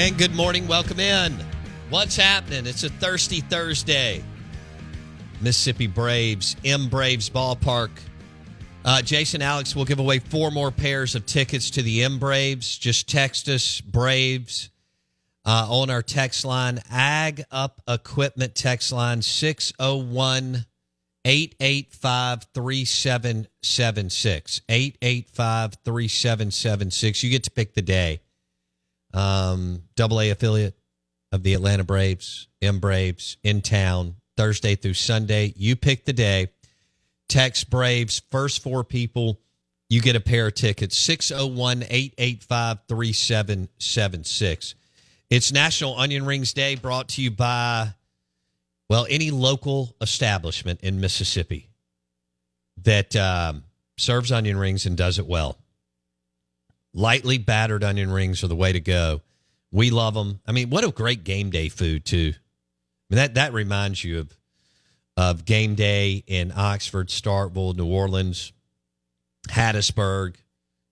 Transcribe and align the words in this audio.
And 0.00 0.16
good 0.16 0.34
morning. 0.34 0.66
Welcome 0.66 0.98
in. 0.98 1.34
What's 1.90 2.16
happening? 2.16 2.66
It's 2.66 2.84
a 2.84 2.88
thirsty 2.88 3.42
Thursday. 3.42 4.24
Mississippi 5.42 5.88
Braves, 5.88 6.56
M 6.64 6.88
Braves 6.88 7.28
Ballpark. 7.28 7.90
Uh, 8.82 9.02
Jason 9.02 9.42
Alex 9.42 9.76
will 9.76 9.84
give 9.84 9.98
away 9.98 10.18
four 10.18 10.50
more 10.50 10.70
pairs 10.70 11.14
of 11.14 11.26
tickets 11.26 11.68
to 11.72 11.82
the 11.82 12.02
M 12.02 12.18
Braves. 12.18 12.78
Just 12.78 13.10
text 13.10 13.46
us, 13.50 13.82
Braves, 13.82 14.70
uh, 15.44 15.66
on 15.68 15.90
our 15.90 16.00
text 16.00 16.46
line, 16.46 16.80
Ag 16.90 17.44
Up 17.50 17.82
Equipment 17.86 18.54
text 18.54 18.92
line 18.92 19.20
601 19.20 20.64
885 21.26 22.46
3776. 22.54 24.62
885 24.66 25.74
3776. 25.84 27.22
You 27.22 27.28
get 27.28 27.44
to 27.44 27.50
pick 27.50 27.74
the 27.74 27.82
day 27.82 28.20
um, 29.12 29.82
double 29.96 30.20
A 30.20 30.30
affiliate 30.30 30.76
of 31.32 31.42
the 31.42 31.54
Atlanta 31.54 31.84
Braves, 31.84 32.48
M 32.60 32.78
Braves 32.78 33.36
in 33.42 33.62
town 33.62 34.16
Thursday 34.36 34.74
through 34.74 34.94
Sunday. 34.94 35.52
You 35.56 35.76
pick 35.76 36.04
the 36.04 36.12
day. 36.12 36.48
Text 37.28 37.70
Braves, 37.70 38.22
first 38.30 38.62
four 38.62 38.82
people, 38.82 39.40
you 39.88 40.00
get 40.00 40.16
a 40.16 40.20
pair 40.20 40.48
of 40.48 40.54
tickets 40.54 40.98
601 40.98 41.84
885 41.88 42.78
3776. 42.88 44.74
It's 45.30 45.52
National 45.52 45.96
Onion 45.96 46.26
Rings 46.26 46.52
Day 46.52 46.74
brought 46.74 47.08
to 47.10 47.22
you 47.22 47.30
by, 47.30 47.94
well, 48.88 49.06
any 49.08 49.30
local 49.30 49.94
establishment 50.00 50.80
in 50.80 51.00
Mississippi 51.00 51.68
that 52.82 53.14
um, 53.14 53.62
serves 53.96 54.32
onion 54.32 54.56
rings 54.56 54.86
and 54.86 54.96
does 54.96 55.18
it 55.18 55.26
well 55.26 55.56
lightly 56.92 57.38
battered 57.38 57.84
onion 57.84 58.10
rings 58.10 58.42
are 58.42 58.48
the 58.48 58.56
way 58.56 58.72
to 58.72 58.80
go. 58.80 59.20
We 59.70 59.90
love 59.90 60.14
them. 60.14 60.40
I 60.46 60.52
mean, 60.52 60.70
what 60.70 60.84
a 60.84 60.90
great 60.90 61.24
game 61.24 61.50
day 61.50 61.68
food 61.68 62.04
too. 62.04 62.32
I 62.34 63.14
mean 63.14 63.16
that 63.16 63.34
that 63.34 63.52
reminds 63.52 64.02
you 64.02 64.20
of 64.20 64.36
of 65.16 65.44
game 65.44 65.74
day 65.74 66.24
in 66.26 66.52
Oxford, 66.54 67.08
Starkville, 67.08 67.76
New 67.76 67.86
Orleans, 67.86 68.52
Hattiesburg, 69.48 70.36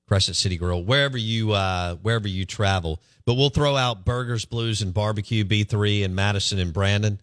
Crescent 0.06 0.36
City 0.36 0.56
Grill, 0.56 0.82
wherever 0.82 1.16
you 1.16 1.52
uh, 1.52 1.96
wherever 1.96 2.28
you 2.28 2.44
travel. 2.44 3.00
But 3.24 3.34
we'll 3.34 3.50
throw 3.50 3.76
out 3.76 4.04
Burgers, 4.04 4.44
Blues, 4.44 4.80
and 4.82 4.94
Barbecue 4.94 5.44
B 5.44 5.64
three 5.64 6.02
in 6.02 6.14
Madison 6.14 6.58
and 6.58 6.72
Brandon, 6.72 7.20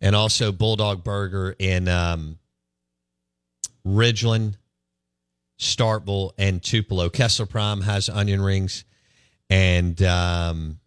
and 0.00 0.14
also 0.14 0.52
Bulldog 0.52 1.02
Burger 1.02 1.54
in 1.58 1.88
um, 1.88 2.38
Ridgeland 3.86 4.56
Starkville, 5.58 6.32
and 6.38 6.62
Tupelo. 6.62 7.08
Kessler 7.08 7.46
Prime 7.46 7.82
has 7.82 8.08
onion 8.08 8.42
rings, 8.42 8.84
and 9.48 10.00
um, 10.02 10.78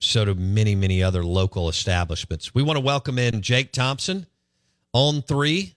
so 0.00 0.24
do 0.24 0.34
many, 0.34 0.74
many 0.74 1.02
other 1.02 1.24
local 1.24 1.68
establishments. 1.68 2.54
We 2.54 2.62
want 2.62 2.76
to 2.76 2.84
welcome 2.84 3.18
in 3.18 3.40
Jake 3.42 3.72
Thompson 3.72 4.26
on 4.92 5.22
three 5.22 5.74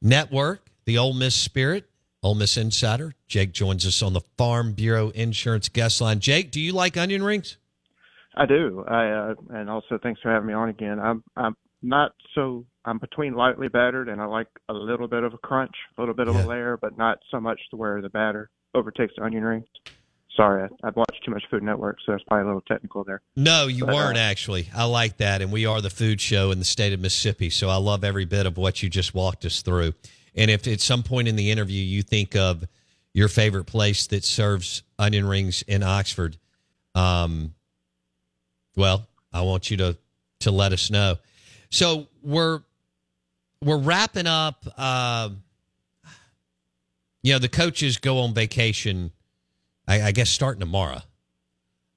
network, 0.00 0.70
the 0.84 0.98
Ole 0.98 1.14
Miss 1.14 1.34
Spirit, 1.34 1.88
Ole 2.22 2.34
Miss 2.34 2.56
Insider. 2.56 3.14
Jake 3.26 3.52
joins 3.52 3.86
us 3.86 4.02
on 4.02 4.12
the 4.12 4.22
Farm 4.36 4.72
Bureau 4.72 5.10
Insurance 5.10 5.68
guest 5.68 6.00
line. 6.00 6.20
Jake, 6.20 6.50
do 6.50 6.60
you 6.60 6.72
like 6.72 6.96
onion 6.96 7.22
rings? 7.22 7.56
I 8.36 8.46
do. 8.46 8.84
I 8.86 9.10
uh, 9.10 9.34
and 9.50 9.68
also 9.68 9.98
thanks 10.00 10.20
for 10.20 10.30
having 10.30 10.46
me 10.46 10.54
on 10.54 10.68
again. 10.68 11.00
I'm 11.00 11.24
I'm 11.36 11.56
not 11.82 12.12
so 12.34 12.64
I'm 12.84 12.98
between 12.98 13.34
lightly 13.34 13.68
battered 13.68 14.08
and 14.08 14.20
I 14.20 14.24
like 14.24 14.48
a 14.68 14.72
little 14.72 15.08
bit 15.08 15.22
of 15.22 15.34
a 15.34 15.38
crunch, 15.38 15.74
a 15.96 16.00
little 16.00 16.14
bit 16.14 16.28
of 16.28 16.34
yeah. 16.34 16.44
a 16.44 16.46
layer, 16.46 16.78
but 16.80 16.96
not 16.96 17.18
so 17.30 17.40
much 17.40 17.60
to 17.70 17.76
where 17.76 18.00
the 18.00 18.08
batter 18.08 18.50
overtakes 18.74 19.14
the 19.16 19.24
onion 19.24 19.44
rings. 19.44 19.66
Sorry, 20.36 20.62
I, 20.62 20.86
have 20.86 20.94
watched 20.94 21.24
too 21.24 21.32
much 21.32 21.42
Food 21.50 21.64
Network, 21.64 21.98
so 22.06 22.12
that's 22.12 22.22
probably 22.24 22.44
a 22.44 22.46
little 22.46 22.60
technical 22.60 23.02
there. 23.02 23.22
No, 23.34 23.66
you 23.66 23.84
but, 23.84 23.94
weren't 23.94 24.18
uh, 24.18 24.20
actually. 24.20 24.68
I 24.72 24.84
like 24.84 25.16
that, 25.16 25.42
and 25.42 25.50
we 25.50 25.66
are 25.66 25.80
the 25.80 25.90
food 25.90 26.20
show 26.20 26.52
in 26.52 26.60
the 26.60 26.64
state 26.64 26.92
of 26.92 27.00
Mississippi, 27.00 27.50
so 27.50 27.68
I 27.68 27.76
love 27.76 28.04
every 28.04 28.24
bit 28.24 28.46
of 28.46 28.56
what 28.56 28.80
you 28.80 28.88
just 28.88 29.14
walked 29.14 29.44
us 29.44 29.62
through. 29.62 29.94
And 30.36 30.48
if 30.48 30.68
at 30.68 30.80
some 30.80 31.02
point 31.02 31.26
in 31.26 31.34
the 31.34 31.50
interview 31.50 31.82
you 31.82 32.02
think 32.02 32.36
of 32.36 32.64
your 33.12 33.26
favorite 33.26 33.64
place 33.64 34.06
that 34.08 34.24
serves 34.24 34.84
onion 34.96 35.26
rings 35.26 35.62
in 35.62 35.82
Oxford, 35.82 36.36
um, 36.94 37.54
well, 38.76 39.08
I 39.32 39.42
want 39.42 39.72
you 39.72 39.76
to 39.78 39.96
to 40.40 40.52
let 40.52 40.72
us 40.72 40.88
know. 40.88 41.16
So 41.70 42.08
we're 42.22 42.60
we're 43.62 43.78
wrapping 43.78 44.26
up. 44.26 44.64
Uh, 44.76 45.30
you 47.22 47.32
know, 47.32 47.38
the 47.38 47.48
coaches 47.48 47.98
go 47.98 48.20
on 48.20 48.34
vacation. 48.34 49.12
I, 49.86 50.02
I 50.02 50.12
guess 50.12 50.30
starting 50.30 50.60
tomorrow. 50.60 51.00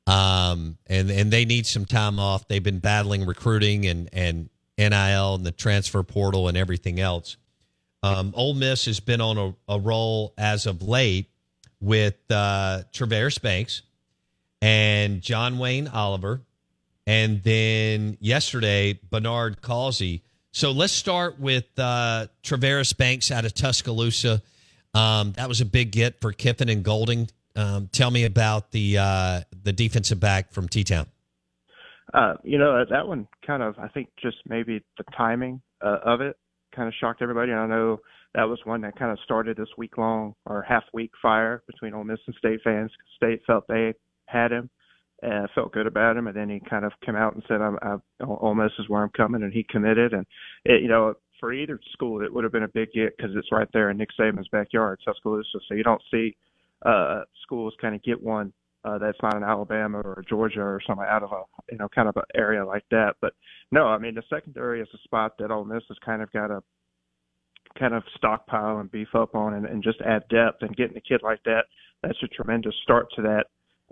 Um, 0.08 0.78
and 0.88 1.10
and 1.12 1.32
they 1.32 1.46
need 1.46 1.66
some 1.66 1.86
time 1.86 2.20
off. 2.20 2.48
They've 2.48 2.64
been 2.64 2.80
battling 2.80 3.26
recruiting 3.26 3.86
and 3.86 4.10
and 4.12 4.50
NIL 4.78 5.36
and 5.36 5.46
the 5.46 5.52
transfer 5.52 6.02
portal 6.04 6.48
and 6.48 6.58
everything 6.58 7.00
else. 7.00 7.38
Um, 8.04 8.34
Ole 8.36 8.56
Miss 8.56 8.86
has 8.86 9.00
been 9.00 9.22
on 9.22 9.38
a, 9.38 9.76
a 9.76 9.80
roll 9.80 10.34
as 10.38 10.66
of 10.66 10.82
late 10.82 11.30
with 11.80 12.16
uh, 12.32 12.82
Travaris 12.92 13.40
Banks 13.40 13.84
and 14.62 15.22
John 15.22 15.60
Wayne 15.60 15.88
Oliver 15.88 16.42
and 17.08 17.42
then 17.44 18.18
yesterday, 18.20 19.00
Bernard 19.10 19.62
Causey. 19.62 20.22
So 20.52 20.72
let's 20.72 20.94
start 20.94 21.40
with 21.40 21.66
uh, 21.78 22.28
Travaris 22.44 22.96
Banks 22.96 23.32
out 23.32 23.46
of 23.46 23.54
Tuscaloosa. 23.54 24.42
Um, 24.94 25.32
that 25.34 25.48
was 25.48 25.62
a 25.62 25.66
big 25.66 25.92
get 25.92 26.20
for 26.20 26.34
Kiffin 26.34 26.70
and 26.70 26.84
Golding. 26.84 27.30
Um, 27.56 27.90
tell 27.92 28.12
me 28.12 28.26
about 28.26 28.72
the 28.72 28.98
uh, 28.98 29.42
the 29.64 29.74
defensive 29.74 30.20
back 30.20 30.52
from 30.52 30.68
T 30.68 30.84
Town. 30.84 31.08
Uh, 32.14 32.36
you 32.44 32.58
know 32.58 32.84
that 32.90 33.08
one 33.08 33.28
kind 33.46 33.64
of 33.64 33.80
I 33.80 33.88
think 33.88 34.10
just 34.22 34.38
maybe 34.46 34.84
the 34.98 35.04
timing 35.16 35.62
uh, 35.82 36.00
of 36.04 36.22
it 36.22 36.36
kind 36.76 36.88
of 36.88 36.94
shocked 37.00 37.22
everybody. 37.22 37.52
And 37.52 37.60
I 37.60 37.68
know 37.68 38.00
that 38.36 38.44
was 38.44 38.60
one 38.64 38.82
that 38.82 38.98
kind 38.98 39.12
of 39.12 39.20
started 39.24 39.58
this 39.58 39.70
week 39.78 39.98
long 39.98 40.36
or 40.46 40.62
half 40.62 40.84
week 40.94 41.12
fire 41.22 41.64
between 41.68 41.94
Ole 41.94 42.04
Miss 42.04 42.20
and 42.28 42.36
State 42.36 42.60
fans. 42.64 42.92
State 43.16 43.42
felt 43.46 43.68
they 43.68 43.94
had 44.26 44.52
him 44.52 44.70
and 45.22 45.34
I 45.34 45.46
felt 45.54 45.74
good 45.74 45.88
about 45.88 46.18
him. 46.18 46.28
And 46.28 46.36
then 46.36 46.50
he 46.50 46.60
kind 46.70 46.86
of 46.86 46.92
came 47.06 47.16
out 47.16 47.36
and 47.36 47.44
said, 47.48 47.62
"I'm, 47.62 47.78
I, 47.82 47.96
is 48.80 48.90
where 48.90 49.04
I'm 49.04 49.10
coming," 49.10 49.44
and 49.44 49.54
he 49.54 49.66
committed. 49.70 50.14
And 50.14 50.26
it, 50.66 50.82
you 50.82 50.88
know, 50.88 51.14
for 51.40 51.54
either 51.54 51.80
school, 51.94 52.24
it 52.24 52.34
would 52.34 52.44
have 52.44 52.54
been 52.54 52.64
a 52.64 52.68
big 52.68 52.92
get 52.94 53.16
because 53.18 53.32
it's 53.36 53.52
right 53.52 53.68
there 53.74 53.90
in 53.90 53.98
Nick 53.98 54.10
Saban's 54.20 54.48
backyard, 54.50 55.00
Tuscaloosa. 55.06 55.60
So 55.68 55.76
you 55.76 55.84
don't 55.84 56.02
see 56.12 56.36
uh, 56.86 57.22
schools 57.44 57.74
kind 57.82 57.96
of 57.96 58.04
get 58.04 58.22
one 58.22 58.54
uh, 58.84 58.98
that's 58.98 59.18
not 59.22 59.36
in 59.36 59.44
Alabama 59.44 60.00
or 60.00 60.24
Georgia 60.28 60.62
or 60.62 60.82
something 60.86 61.06
out 61.08 61.24
of 61.24 61.32
a 61.32 61.44
you 61.72 61.78
know 61.78 61.88
kind 61.94 62.10
of 62.10 62.18
an 62.18 62.24
area 62.36 62.66
like 62.66 62.86
that. 62.92 63.16
But 63.22 63.34
no, 63.72 63.86
I 63.86 63.98
mean 63.98 64.16
the 64.16 64.24
secondary 64.30 64.82
is 64.82 64.88
a 64.94 64.98
spot 65.04 65.34
that 65.40 65.52
Ole 65.52 65.66
Miss 65.66 65.84
has 65.90 65.98
kind 66.04 66.22
of 66.22 66.32
got 66.32 66.48
to 66.48 66.62
kind 67.78 67.94
of 67.94 68.04
stockpile 68.18 68.80
and 68.80 68.92
beef 68.92 69.08
up 69.16 69.36
on 69.36 69.54
and, 69.54 69.66
and 69.66 69.84
just 69.84 70.02
add 70.02 70.24
depth 70.30 70.62
and 70.62 70.76
getting 70.76 70.98
a 70.98 71.02
kid 71.02 71.22
like 71.24 71.42
that. 71.44 71.66
That's 72.04 72.22
a 72.24 72.28
tremendous 72.28 72.76
start 72.84 73.08
to 73.16 73.22
that 73.22 73.46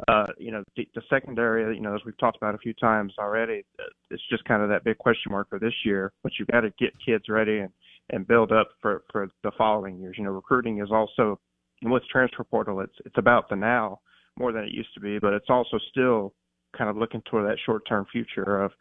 uh, 0.07 0.27
you 0.37 0.51
know, 0.51 0.63
the, 0.75 0.87
the 0.95 1.01
secondary, 1.09 1.75
you 1.75 1.81
know, 1.81 1.95
as 1.95 2.01
we've 2.05 2.17
talked 2.17 2.37
about 2.37 2.55
a 2.55 2.59
few 2.59 2.73
times 2.73 3.13
already, 3.19 3.65
uh, 3.79 3.83
it's 4.11 4.23
just 4.29 4.45
kind 4.45 4.63
of 4.63 4.69
that 4.69 4.83
big 4.83 4.97
question 4.97 5.31
mark 5.31 5.49
for 5.49 5.59
this 5.59 5.73
year. 5.83 6.13
But 6.23 6.33
you've 6.39 6.47
got 6.47 6.61
to 6.61 6.71
get 6.79 6.93
kids 7.05 7.25
ready 7.29 7.59
and 7.59 7.69
and 8.11 8.27
build 8.27 8.51
up 8.51 8.69
for 8.81 9.03
for 9.11 9.29
the 9.43 9.51
following 9.57 9.99
years. 9.99 10.15
You 10.17 10.23
know, 10.23 10.31
recruiting 10.31 10.81
is 10.81 10.89
also 10.91 11.39
with 11.83 12.03
transfer 12.11 12.43
portal, 12.43 12.81
it's 12.81 12.95
it's 13.05 13.17
about 13.17 13.49
the 13.49 13.55
now 13.55 13.99
more 14.37 14.51
than 14.51 14.63
it 14.63 14.71
used 14.71 14.93
to 14.93 14.99
be, 14.99 15.19
but 15.19 15.33
it's 15.33 15.49
also 15.49 15.77
still 15.89 16.33
kind 16.77 16.89
of 16.89 16.97
looking 16.97 17.21
toward 17.29 17.49
that 17.49 17.57
short 17.65 17.83
term 17.87 18.05
future 18.11 18.61
of 18.61 18.71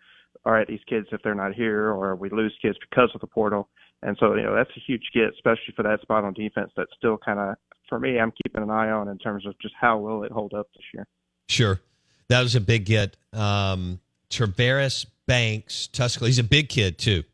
all 0.44 0.52
right, 0.52 0.68
these 0.68 0.80
kids 0.88 1.06
if 1.10 1.20
they're 1.22 1.34
not 1.34 1.54
here 1.54 1.90
or 1.90 2.14
we 2.14 2.30
lose 2.30 2.56
kids 2.62 2.76
because 2.90 3.10
of 3.14 3.20
the 3.20 3.26
portal. 3.26 3.68
And 4.02 4.16
so, 4.20 4.34
you 4.34 4.42
know, 4.42 4.54
that's 4.54 4.70
a 4.76 4.80
huge 4.80 5.10
get, 5.12 5.34
especially 5.34 5.74
for 5.74 5.82
that 5.82 6.00
spot 6.02 6.24
on 6.24 6.32
defense 6.32 6.70
that's 6.76 6.92
still 6.96 7.18
kind 7.18 7.38
of 7.40 7.56
for 7.88 7.98
me, 7.98 8.18
I'm 8.18 8.32
keeping 8.32 8.62
an 8.62 8.70
eye 8.70 8.90
on 8.90 9.08
in 9.08 9.18
terms 9.18 9.46
of 9.46 9.58
just 9.58 9.74
how 9.78 9.98
will 9.98 10.22
it 10.22 10.30
hold 10.30 10.54
up 10.54 10.68
this 10.74 10.84
year. 10.92 11.06
Sure, 11.48 11.80
that 12.28 12.42
was 12.42 12.54
a 12.54 12.60
big 12.60 12.84
get. 12.84 13.16
Um, 13.32 14.00
Travaris 14.30 15.06
Banks, 15.26 15.86
Tuscaloosa. 15.88 16.28
He's 16.28 16.38
a 16.38 16.44
big 16.44 16.68
kid 16.68 16.98
too. 16.98 17.24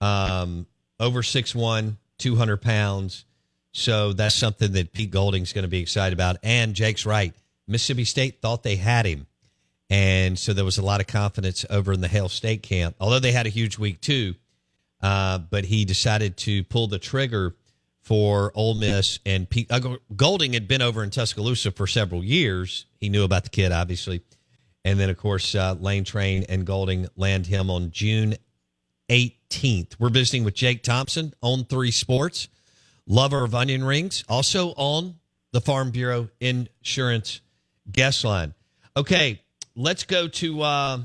Um, 0.00 0.66
over 0.98 1.22
6'1", 1.22 1.96
200 2.18 2.56
pounds. 2.62 3.24
So 3.72 4.12
that's 4.12 4.34
something 4.34 4.72
that 4.72 4.92
Pete 4.92 5.10
Golding's 5.10 5.52
going 5.52 5.62
to 5.62 5.68
be 5.68 5.80
excited 5.80 6.12
about. 6.12 6.36
And 6.42 6.74
Jake's 6.74 7.06
right. 7.06 7.32
Mississippi 7.68 8.04
State 8.04 8.40
thought 8.40 8.62
they 8.62 8.76
had 8.76 9.06
him. 9.06 9.26
And 9.90 10.38
so 10.38 10.52
there 10.52 10.64
was 10.64 10.78
a 10.78 10.82
lot 10.82 11.00
of 11.00 11.06
confidence 11.06 11.64
over 11.70 11.92
in 11.92 12.00
the 12.00 12.08
Hail 12.08 12.28
State 12.28 12.62
camp, 12.62 12.96
although 13.00 13.20
they 13.20 13.32
had 13.32 13.46
a 13.46 13.50
huge 13.50 13.78
week 13.78 14.00
too. 14.00 14.34
Uh, 15.00 15.38
but 15.38 15.64
he 15.64 15.84
decided 15.84 16.36
to 16.36 16.64
pull 16.64 16.88
the 16.88 16.98
trigger 16.98 17.54
for 18.02 18.52
Ole 18.54 18.74
Miss. 18.74 19.18
And 19.26 19.48
Pete, 19.48 19.70
uh, 19.70 19.96
Golding 20.16 20.54
had 20.54 20.66
been 20.66 20.82
over 20.82 21.04
in 21.04 21.10
Tuscaloosa 21.10 21.72
for 21.72 21.86
several 21.86 22.24
years. 22.24 22.86
He 23.00 23.08
knew 23.08 23.22
about 23.22 23.44
the 23.44 23.50
kid, 23.50 23.70
obviously. 23.70 24.22
And 24.84 24.98
then, 24.98 25.10
of 25.10 25.18
course, 25.18 25.54
uh, 25.54 25.76
Lane 25.78 26.04
Train 26.04 26.46
and 26.48 26.64
Golding 26.64 27.08
land 27.16 27.46
him 27.46 27.70
on 27.70 27.90
June 27.90 28.36
18th. 29.10 29.98
We're 29.98 30.08
visiting 30.08 30.44
with 30.44 30.54
Jake 30.54 30.82
Thompson 30.82 31.34
on 31.42 31.64
Three 31.64 31.90
Sports, 31.90 32.48
lover 33.06 33.44
of 33.44 33.54
onion 33.54 33.84
rings, 33.84 34.24
also 34.28 34.70
on 34.76 35.16
the 35.52 35.60
Farm 35.60 35.90
Bureau 35.90 36.28
Insurance 36.40 37.40
guest 37.90 38.24
line. 38.24 38.54
Okay, 38.96 39.42
let's 39.76 40.04
go 40.04 40.28
to 40.28 40.62
uh, 40.62 40.98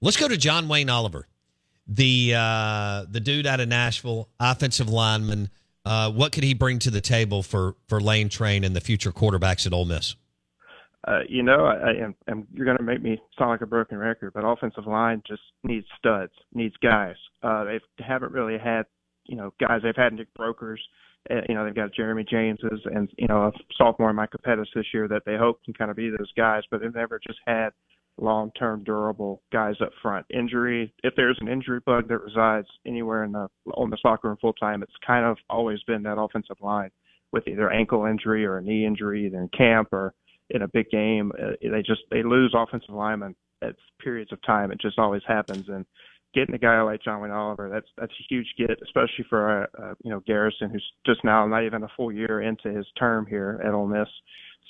let's 0.00 0.16
go 0.16 0.28
to 0.28 0.36
John 0.36 0.68
Wayne 0.68 0.88
Oliver 0.88 1.26
the 1.90 2.34
uh, 2.36 3.04
the 3.10 3.20
dude 3.20 3.46
out 3.46 3.60
of 3.60 3.68
Nashville, 3.68 4.28
offensive 4.38 4.88
lineman. 4.88 5.50
Uh, 5.84 6.10
what 6.10 6.30
could 6.30 6.44
he 6.44 6.54
bring 6.54 6.78
to 6.78 6.90
the 6.90 7.00
table 7.00 7.42
for 7.42 7.74
for 7.88 8.00
Lane 8.00 8.28
Train 8.28 8.64
and 8.64 8.76
the 8.76 8.80
future 8.80 9.10
quarterbacks 9.10 9.66
at 9.66 9.72
Ole 9.72 9.84
Miss? 9.84 10.14
Uh, 11.08 11.20
you 11.28 11.42
know, 11.42 11.64
I, 11.64 11.74
I 11.74 11.90
am, 12.04 12.14
am 12.28 12.46
you're 12.52 12.66
going 12.66 12.76
to 12.76 12.84
make 12.84 13.02
me 13.02 13.18
sound 13.38 13.50
like 13.50 13.62
a 13.62 13.66
broken 13.66 13.98
record, 13.98 14.32
but 14.34 14.44
offensive 14.44 14.86
line 14.86 15.22
just 15.26 15.40
needs 15.64 15.86
studs, 15.98 16.32
needs 16.52 16.74
guys. 16.82 17.16
Uh, 17.42 17.64
they 17.64 17.80
haven't 17.98 18.32
really 18.32 18.58
had, 18.58 18.84
you 19.24 19.34
know, 19.34 19.52
guys. 19.58 19.80
They've 19.82 19.96
had 19.96 20.12
Nick 20.12 20.28
Broekers, 20.38 20.76
uh, 21.30 21.40
you 21.48 21.54
know, 21.54 21.64
they've 21.64 21.74
got 21.74 21.94
Jeremy 21.94 22.24
Jameses 22.30 22.80
and 22.84 23.10
you 23.16 23.26
know 23.26 23.48
a 23.48 23.52
sophomore 23.76 24.12
Micah 24.12 24.38
Pettus 24.38 24.68
this 24.74 24.86
year 24.92 25.08
that 25.08 25.22
they 25.24 25.36
hope 25.36 25.64
can 25.64 25.74
kind 25.74 25.90
of 25.90 25.96
be 25.96 26.10
those 26.10 26.32
guys, 26.36 26.62
but 26.70 26.80
they've 26.80 26.94
never 26.94 27.18
just 27.26 27.38
had 27.46 27.70
long 28.18 28.50
term 28.58 28.84
durable 28.84 29.42
guys 29.52 29.76
up 29.80 29.90
front. 30.02 30.26
Injury, 30.30 30.92
if 31.02 31.14
there's 31.16 31.38
an 31.40 31.48
injury 31.48 31.80
bug 31.84 32.08
that 32.08 32.18
resides 32.18 32.68
anywhere 32.86 33.24
in 33.24 33.32
the 33.32 33.48
on 33.74 33.90
the 33.90 33.98
soccer 34.00 34.28
room 34.28 34.36
full 34.40 34.52
time, 34.54 34.82
it's 34.82 34.92
kind 35.06 35.24
of 35.24 35.36
always 35.48 35.82
been 35.86 36.02
that 36.02 36.20
offensive 36.20 36.56
line 36.60 36.90
with 37.32 37.46
either 37.46 37.70
ankle 37.70 38.06
injury 38.06 38.44
or 38.44 38.58
a 38.58 38.62
knee 38.62 38.84
injury, 38.84 39.26
either 39.26 39.40
in 39.40 39.48
camp 39.56 39.88
or 39.92 40.14
in 40.50 40.62
a 40.62 40.68
big 40.68 40.90
game. 40.90 41.32
Uh, 41.40 41.52
they 41.62 41.82
just 41.82 42.02
they 42.10 42.22
lose 42.22 42.54
offensive 42.56 42.94
linemen 42.94 43.34
at 43.62 43.76
periods 44.02 44.32
of 44.32 44.42
time. 44.42 44.70
It 44.72 44.80
just 44.80 44.98
always 44.98 45.22
happens. 45.26 45.68
And 45.68 45.84
getting 46.34 46.54
a 46.54 46.58
guy 46.58 46.80
like 46.82 47.02
John 47.02 47.20
Wayne 47.20 47.30
Oliver, 47.30 47.68
that's 47.72 47.88
that's 47.96 48.12
a 48.12 48.26
huge 48.28 48.46
get, 48.58 48.78
especially 48.82 49.24
for 49.28 49.62
uh, 49.62 49.82
uh, 49.82 49.94
you 50.02 50.10
know 50.10 50.20
Garrison, 50.26 50.70
who's 50.70 50.92
just 51.06 51.24
now 51.24 51.46
not 51.46 51.64
even 51.64 51.82
a 51.82 51.88
full 51.96 52.12
year 52.12 52.40
into 52.40 52.70
his 52.70 52.86
term 52.98 53.26
here 53.26 53.60
at 53.64 53.72
Ole 53.72 53.86
Miss. 53.86 54.08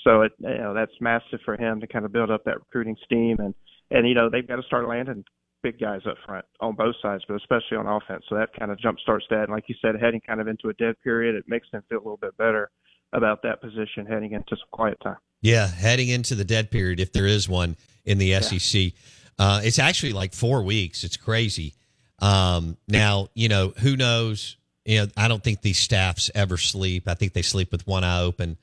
So 0.04 0.22
it, 0.22 0.32
you 0.38 0.58
know, 0.58 0.74
that's 0.74 0.92
massive 1.00 1.40
for 1.44 1.56
him 1.56 1.80
to 1.80 1.86
kind 1.86 2.04
of 2.04 2.12
build 2.12 2.30
up 2.30 2.44
that 2.44 2.58
recruiting 2.58 2.96
steam 3.04 3.36
and, 3.38 3.54
and, 3.90 4.08
you 4.08 4.14
know, 4.14 4.30
they've 4.30 4.46
got 4.46 4.56
to 4.56 4.62
start 4.62 4.88
landing 4.88 5.24
big 5.62 5.78
guys 5.78 6.00
up 6.08 6.16
front 6.26 6.44
on 6.60 6.74
both 6.74 6.94
sides, 7.02 7.24
but 7.28 7.34
especially 7.36 7.76
on 7.76 7.86
offense. 7.86 8.24
So 8.28 8.36
that 8.36 8.52
kind 8.58 8.70
of 8.70 8.78
jump 8.78 8.98
starts 9.00 9.26
that. 9.30 9.44
And 9.44 9.50
like 9.50 9.64
you 9.68 9.74
said, 9.82 9.94
heading 10.00 10.20
kind 10.20 10.40
of 10.40 10.48
into 10.48 10.68
a 10.68 10.74
dead 10.74 10.94
period, 11.02 11.34
it 11.34 11.44
makes 11.46 11.68
them 11.70 11.82
feel 11.88 11.98
a 11.98 12.04
little 12.04 12.16
bit 12.16 12.36
better 12.36 12.70
about 13.12 13.42
that 13.42 13.60
position 13.60 14.06
heading 14.06 14.32
into 14.32 14.50
some 14.50 14.68
quiet 14.70 14.98
time. 15.02 15.16
Yeah, 15.42 15.66
heading 15.66 16.08
into 16.08 16.34
the 16.34 16.44
dead 16.44 16.70
period, 16.70 17.00
if 17.00 17.12
there 17.12 17.26
is 17.26 17.48
one 17.48 17.76
in 18.04 18.18
the 18.18 18.26
yeah. 18.26 18.40
SEC. 18.40 18.92
Uh, 19.38 19.60
it's 19.64 19.78
actually 19.78 20.12
like 20.12 20.34
four 20.34 20.62
weeks. 20.62 21.02
It's 21.02 21.16
crazy. 21.16 21.74
Um, 22.20 22.76
now, 22.86 23.28
you 23.34 23.48
know, 23.48 23.72
who 23.78 23.96
knows? 23.96 24.56
You 24.84 25.00
know, 25.00 25.06
I 25.16 25.28
don't 25.28 25.42
think 25.42 25.62
these 25.62 25.78
staffs 25.78 26.30
ever 26.34 26.56
sleep. 26.56 27.08
I 27.08 27.14
think 27.14 27.32
they 27.32 27.42
sleep 27.42 27.72
with 27.72 27.86
one 27.86 28.04
eye 28.04 28.20
open 28.20 28.58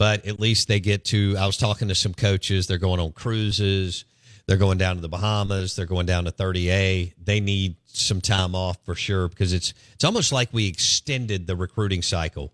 but 0.00 0.26
at 0.26 0.40
least 0.40 0.66
they 0.66 0.80
get 0.80 1.04
to. 1.04 1.36
I 1.38 1.44
was 1.44 1.58
talking 1.58 1.88
to 1.88 1.94
some 1.94 2.14
coaches. 2.14 2.66
They're 2.66 2.78
going 2.78 3.00
on 3.00 3.12
cruises. 3.12 4.06
They're 4.46 4.56
going 4.56 4.78
down 4.78 4.96
to 4.96 5.02
the 5.02 5.10
Bahamas. 5.10 5.76
They're 5.76 5.84
going 5.84 6.06
down 6.06 6.24
to 6.24 6.32
30A. 6.32 7.12
They 7.22 7.40
need 7.40 7.76
some 7.84 8.22
time 8.22 8.54
off 8.54 8.78
for 8.86 8.94
sure 8.94 9.28
because 9.28 9.52
it's 9.52 9.74
it's 9.92 10.02
almost 10.02 10.32
like 10.32 10.48
we 10.54 10.66
extended 10.66 11.46
the 11.46 11.54
recruiting 11.54 12.00
cycle 12.00 12.50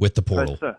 with 0.00 0.16
the 0.16 0.22
portal. 0.22 0.54
It's 0.54 0.62
a, 0.64 0.78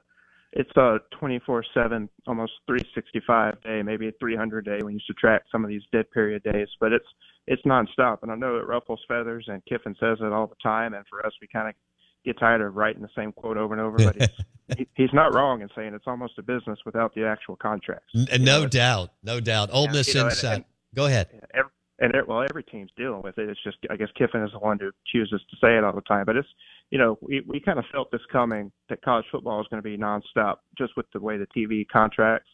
it's 0.51 0.75
a 0.75 1.00
24/7, 1.24 2.10
almost 2.28 2.51
365 2.68 3.62
day, 3.62 3.81
maybe 3.81 4.10
a 4.10 4.12
300 4.19 4.66
day 4.66 4.80
when 4.81 4.94
you 4.94 5.00
subtract 5.08 5.48
some 5.50 5.63
of 5.63 5.70
these 5.70 5.84
dead 5.94 6.12
period 6.12 6.44
days. 6.44 6.67
But 6.82 6.91
it's 6.91 7.08
it's 7.48 7.62
nonstop, 7.62 8.24
and 8.24 8.32
I 8.32 8.36
know 8.36 8.58
it 8.58 8.67
ruffles 8.67 9.00
feathers, 9.08 9.46
and 9.48 9.63
Kiffin 9.63 9.96
says 10.01 10.17
it 10.20 10.34
all 10.34 10.48
the 10.48 10.56
time. 10.62 10.94
And 10.96 11.06
for 11.10 11.25
us, 11.25 11.32
we 11.39 11.48
kind 11.48 11.70
of 11.70 11.75
get 12.27 12.39
tired 12.39 12.62
of 12.62 12.75
writing 12.75 13.01
the 13.01 13.10
same 13.15 13.31
quote 13.31 13.57
over 13.57 13.74
and 13.74 13.81
over, 13.81 13.98
but 13.98 14.31
he's, 14.77 14.88
he's 14.96 15.13
not 15.13 15.34
wrong 15.34 15.62
in 15.62 15.69
saying 15.75 15.93
it's 15.93 16.07
almost 16.07 16.38
a 16.38 16.43
business 16.43 16.79
without 16.86 17.15
the 17.15 17.25
actual 17.25 17.55
contracts. 17.55 18.13
No 18.13 18.38
know? 18.38 18.67
doubt, 18.67 19.12
no 19.24 19.39
doubt. 19.39 19.69
Ole 19.72 19.88
Miss 19.88 20.10
you 20.10 20.15
know, 20.15 20.25
inside. 20.27 20.48
And, 20.48 20.55
and, 20.55 20.65
Go 20.96 21.05
ahead. 21.05 21.27
Every, 21.53 21.72
and 22.00 22.13
it, 22.13 22.27
well, 22.27 22.46
every 22.48 22.63
team's 22.63 22.91
dealing 22.96 23.22
with 23.24 23.38
it. 23.38 23.50
It's 23.50 23.63
just 23.63 23.77
I 23.89 23.96
guess 23.96 24.10
Kiffin 24.15 24.43
is 24.43 24.51
the 24.51 24.60
one 24.60 24.77
who 24.79 24.91
chooses 25.07 25.41
to 25.50 25.57
say 25.62 25.77
it 25.77 25.84
all 25.84 25.93
the 25.93 26.01
time. 26.01 26.25
But 26.25 26.36
it's 26.36 26.48
you 26.91 26.98
know 26.98 27.17
we 27.22 27.41
we 27.48 27.60
kind 27.60 27.79
of 27.79 27.86
felt 27.91 28.12
this 28.12 28.22
coming 28.31 28.72
that 28.89 29.01
college 29.01 29.25
football 29.31 29.60
is 29.62 29.67
going 29.69 29.81
to 29.81 29.89
be 29.89 29.98
nonstop, 29.98 30.57
just 30.77 30.96
with 30.96 31.07
the 31.13 31.19
way 31.19 31.38
the 31.38 31.48
TV 31.57 31.86
contracts 31.88 32.50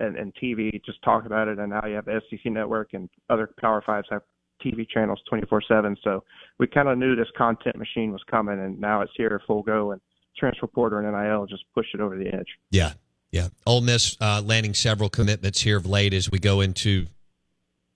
and, 0.00 0.16
and 0.16 0.34
TV 0.34 0.82
just 0.84 1.02
talk 1.02 1.26
about 1.26 1.48
it. 1.48 1.58
And 1.58 1.70
now 1.70 1.84
you 1.86 1.94
have 1.94 2.06
the 2.06 2.20
SEC 2.30 2.52
network 2.52 2.90
and 2.92 3.08
other 3.28 3.50
Power 3.60 3.82
Fives 3.84 4.08
have 4.10 4.22
TV 4.64 4.88
channels 4.88 5.20
24/7. 5.30 5.96
So 6.02 6.24
we 6.58 6.66
kind 6.66 6.88
of 6.88 6.98
knew 6.98 7.16
this 7.16 7.30
content 7.36 7.76
machine 7.76 8.12
was 8.12 8.22
coming, 8.30 8.58
and 8.58 8.80
now 8.80 9.00
it's 9.02 9.12
here 9.16 9.40
full 9.46 9.62
go. 9.62 9.92
And 9.92 10.00
transfer 10.36 10.66
portal 10.66 10.98
and 10.98 11.12
NIL 11.12 11.46
just 11.46 11.64
pushed 11.74 11.94
it 11.94 12.00
over 12.00 12.16
the 12.16 12.28
edge. 12.28 12.48
Yeah, 12.70 12.92
yeah. 13.30 13.48
Ole 13.66 13.80
Miss 13.80 14.16
uh, 14.20 14.42
landing 14.44 14.74
several 14.74 15.08
commitments 15.08 15.60
here 15.60 15.76
of 15.76 15.86
late 15.86 16.12
as 16.12 16.30
we 16.30 16.38
go 16.38 16.60
into 16.60 17.06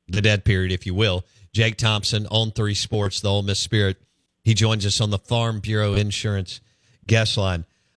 the 0.09 0.21
dead 0.23 0.45
period, 0.45 0.73
if 0.73 0.87
you 0.87 0.95
will. 0.95 1.25
Jake 1.52 1.76
Thompson 1.76 2.26
on 2.31 2.50
Three 2.50 2.75
Sports, 2.75 3.21
the 3.21 3.29
Ole 3.29 3.43
Miss 3.43 3.59
Spirit. 3.59 3.97
He 4.43 4.55
joins 4.55 4.87
us 4.87 5.00
on 5.00 5.11
the 5.11 5.19
Farm 5.19 5.61
Bureau 5.61 5.95
Insurance 5.95 6.61
guest 7.07 7.37
line. 7.37 7.64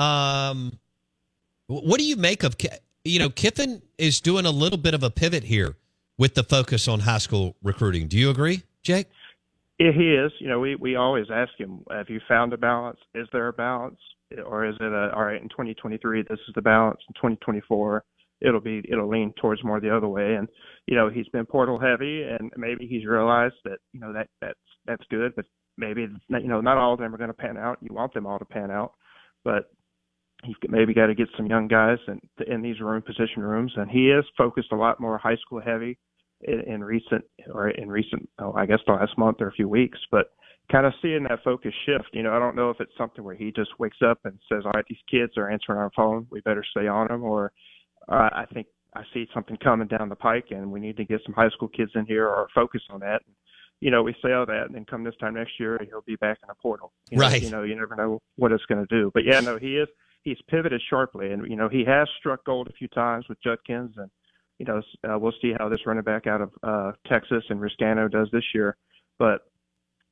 Um, 0.00 0.78
what 1.66 1.98
do 1.98 2.04
you 2.04 2.16
make 2.16 2.42
of? 2.42 2.56
You 3.04 3.18
know, 3.18 3.28
Kiffin 3.28 3.82
is 3.98 4.20
doing 4.20 4.46
a 4.46 4.50
little 4.50 4.78
bit 4.78 4.94
of 4.94 5.02
a 5.02 5.10
pivot 5.10 5.44
here 5.44 5.76
with 6.16 6.34
the 6.34 6.42
focus 6.42 6.88
on 6.88 7.00
high 7.00 7.18
school 7.18 7.56
recruiting. 7.62 8.08
Do 8.08 8.16
you 8.16 8.30
agree, 8.30 8.62
Jake? 8.82 9.08
He 9.78 9.86
is. 9.86 10.32
You 10.38 10.48
know, 10.48 10.58
we 10.60 10.74
we 10.76 10.96
always 10.96 11.26
ask 11.32 11.52
him, 11.58 11.84
"Have 11.90 12.08
you 12.08 12.20
found 12.28 12.52
a 12.52 12.58
balance? 12.58 12.98
Is 13.14 13.28
there 13.32 13.48
a 13.48 13.52
balance, 13.52 13.98
or 14.44 14.66
is 14.66 14.76
it 14.80 14.92
a 14.92 15.12
all 15.14 15.24
right 15.24 15.40
in 15.40 15.48
2023? 15.48 16.22
This 16.22 16.38
is 16.48 16.54
the 16.54 16.62
balance. 16.62 17.00
In 17.08 17.14
2024, 17.14 18.04
it'll 18.40 18.60
be 18.60 18.82
it'll 18.90 19.08
lean 19.08 19.32
towards 19.40 19.62
more 19.64 19.80
the 19.80 19.94
other 19.94 20.08
way." 20.08 20.34
And 20.34 20.48
you 20.86 20.96
know, 20.96 21.08
he's 21.08 21.28
been 21.28 21.46
portal 21.46 21.78
heavy, 21.78 22.22
and 22.22 22.50
maybe 22.56 22.86
he's 22.86 23.06
realized 23.06 23.56
that 23.64 23.78
you 23.92 24.00
know 24.00 24.12
that 24.12 24.28
that's 24.40 24.58
that's 24.86 25.04
good, 25.10 25.34
but 25.36 25.44
maybe 25.78 26.08
you 26.28 26.48
know 26.48 26.60
not 26.60 26.76
all 26.76 26.94
of 26.94 27.00
them 27.00 27.14
are 27.14 27.18
going 27.18 27.28
to 27.28 27.34
pan 27.34 27.56
out. 27.56 27.78
You 27.80 27.94
want 27.94 28.12
them 28.12 28.26
all 28.26 28.38
to 28.38 28.44
pan 28.44 28.70
out, 28.70 28.92
but 29.44 29.70
he's 30.44 30.56
maybe 30.68 30.94
got 30.94 31.06
to 31.06 31.14
get 31.14 31.28
some 31.36 31.46
young 31.46 31.68
guys 31.68 31.98
in 32.08 32.20
in 32.46 32.62
these 32.62 32.80
room 32.80 33.02
position 33.02 33.42
rooms, 33.42 33.72
and 33.76 33.90
he 33.90 34.10
is 34.10 34.24
focused 34.36 34.72
a 34.72 34.76
lot 34.76 35.00
more 35.00 35.18
high 35.18 35.36
school 35.36 35.60
heavy 35.60 35.98
in, 36.42 36.60
in 36.60 36.84
recent 36.84 37.24
or 37.52 37.70
in 37.70 37.88
recent, 37.88 38.28
oh, 38.38 38.52
I 38.52 38.66
guess 38.66 38.80
the 38.86 38.92
last 38.92 39.16
month 39.18 39.38
or 39.40 39.48
a 39.48 39.52
few 39.52 39.68
weeks, 39.68 39.98
but 40.10 40.26
kind 40.70 40.86
of 40.86 40.92
seeing 41.02 41.24
that 41.24 41.42
focus 41.44 41.72
shift. 41.84 42.08
You 42.12 42.22
know, 42.22 42.32
I 42.32 42.38
don't 42.38 42.56
know 42.56 42.70
if 42.70 42.80
it's 42.80 42.96
something 42.96 43.24
where 43.24 43.34
he 43.34 43.52
just 43.54 43.70
wakes 43.78 43.98
up 44.04 44.18
and 44.24 44.38
says, 44.50 44.62
"All 44.64 44.72
right, 44.74 44.84
these 44.88 44.98
kids 45.10 45.36
are 45.36 45.50
answering 45.50 45.78
our 45.78 45.90
phone, 45.94 46.26
we 46.30 46.40
better 46.40 46.64
stay 46.70 46.86
on 46.86 47.08
them," 47.08 47.22
or 47.22 47.52
uh, 48.08 48.30
I 48.32 48.46
think 48.52 48.66
I 48.94 49.02
see 49.12 49.26
something 49.34 49.56
coming 49.58 49.88
down 49.88 50.08
the 50.08 50.16
pike, 50.16 50.46
and 50.50 50.70
we 50.70 50.80
need 50.80 50.96
to 50.96 51.04
get 51.04 51.20
some 51.24 51.34
high 51.34 51.50
school 51.50 51.68
kids 51.68 51.92
in 51.94 52.06
here 52.06 52.26
or 52.26 52.48
focus 52.54 52.82
on 52.90 53.00
that. 53.00 53.22
You 53.80 53.90
know, 53.90 54.02
we 54.02 54.14
say 54.22 54.32
all 54.32 54.46
that, 54.46 54.66
and 54.66 54.74
then 54.74 54.84
come 54.84 55.04
this 55.04 55.16
time 55.20 55.34
next 55.34 55.52
year, 55.58 55.80
he'll 55.88 56.02
be 56.02 56.16
back 56.16 56.38
in 56.42 56.50
a 56.50 56.54
portal. 56.54 56.92
You 57.10 57.16
know, 57.16 57.22
Right. 57.22 57.42
You 57.42 57.50
know, 57.50 57.62
you 57.62 57.74
never 57.74 57.96
know 57.96 58.20
what 58.36 58.52
it's 58.52 58.64
going 58.66 58.86
to 58.86 58.94
do. 58.94 59.10
But 59.14 59.24
yeah, 59.24 59.40
no, 59.40 59.58
he 59.58 59.76
is. 59.78 59.88
He's 60.22 60.38
pivoted 60.48 60.82
sharply, 60.88 61.32
and 61.32 61.48
you 61.48 61.56
know, 61.56 61.68
he 61.68 61.84
has 61.86 62.08
struck 62.18 62.44
gold 62.44 62.68
a 62.68 62.72
few 62.72 62.88
times 62.88 63.26
with 63.28 63.42
Judkins, 63.42 63.94
and 63.96 64.10
you 64.58 64.66
know, 64.66 64.82
uh, 65.08 65.18
we'll 65.18 65.32
see 65.40 65.52
how 65.58 65.68
this 65.68 65.86
running 65.86 66.02
back 66.02 66.26
out 66.26 66.40
of 66.42 66.50
uh, 66.62 66.92
Texas 67.06 67.44
and 67.48 67.60
Reescano 67.60 68.10
does 68.10 68.28
this 68.32 68.44
year. 68.54 68.76
But 69.18 69.42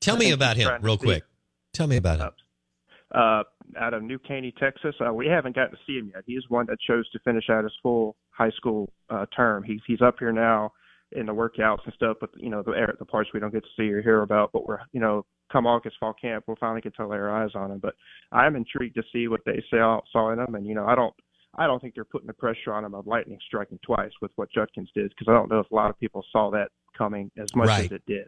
Tell 0.01 0.17
me 0.17 0.31
about 0.31 0.57
him 0.57 0.69
real 0.81 0.97
quick. 0.97 1.23
Tell 1.73 1.87
me 1.87 1.97
about 1.97 2.19
him. 2.19 2.31
uh, 3.13 3.43
out 3.77 3.93
of 3.93 4.01
New 4.03 4.17
Caney, 4.19 4.53
Texas. 4.59 4.95
Uh, 5.05 5.13
we 5.13 5.27
haven't 5.27 5.55
gotten 5.55 5.71
to 5.71 5.77
see 5.85 5.97
him 5.97 6.11
yet. 6.13 6.23
He's 6.25 6.43
one 6.49 6.65
that 6.67 6.77
chose 6.79 7.09
to 7.11 7.19
finish 7.19 7.49
out 7.49 7.63
his 7.63 7.73
full 7.83 8.15
high 8.31 8.51
school 8.51 8.91
uh, 9.09 9.25
term. 9.35 9.63
He's 9.63 9.81
he's 9.85 10.01
up 10.01 10.15
here 10.19 10.31
now 10.31 10.71
in 11.13 11.25
the 11.25 11.33
workouts 11.33 11.83
and 11.85 11.93
stuff, 11.93 12.17
but 12.19 12.29
you 12.37 12.49
know 12.49 12.61
the 12.61 12.73
the 12.99 13.05
parts 13.05 13.29
we 13.33 13.39
don't 13.39 13.53
get 13.53 13.63
to 13.63 13.69
see 13.77 13.91
or 13.91 14.01
hear 14.01 14.21
about. 14.21 14.51
But 14.51 14.67
we're 14.67 14.79
you 14.91 14.99
know 14.99 15.25
come 15.51 15.65
August 15.65 15.97
fall 15.99 16.13
camp, 16.13 16.45
we'll 16.47 16.57
finally 16.59 16.81
get 16.81 16.95
to 16.95 17.07
lay 17.07 17.17
our 17.17 17.43
eyes 17.43 17.51
on 17.55 17.71
him. 17.71 17.79
But 17.79 17.95
I'm 18.31 18.55
intrigued 18.55 18.95
to 18.95 19.03
see 19.11 19.27
what 19.27 19.41
they 19.45 19.63
saw 19.69 20.01
saw 20.11 20.31
in 20.31 20.39
him, 20.39 20.55
and 20.55 20.65
you 20.65 20.75
know 20.75 20.85
I 20.85 20.95
don't. 20.95 21.13
I 21.55 21.65
don't 21.65 21.81
think 21.81 21.95
they're 21.95 22.05
putting 22.05 22.27
the 22.27 22.33
pressure 22.33 22.73
on 22.73 22.85
him 22.85 22.93
of 22.93 23.07
lightning 23.07 23.39
striking 23.47 23.79
twice 23.83 24.11
with 24.21 24.31
what 24.35 24.51
Judkins 24.51 24.89
did 24.93 25.09
because 25.09 25.27
I 25.27 25.33
don't 25.33 25.49
know 25.49 25.59
if 25.59 25.71
a 25.71 25.75
lot 25.75 25.89
of 25.89 25.99
people 25.99 26.23
saw 26.31 26.51
that 26.51 26.69
coming 26.95 27.31
as 27.39 27.49
much 27.55 27.67
Right. 27.69 27.85
as 27.85 27.91
it 27.91 28.03
did 28.05 28.27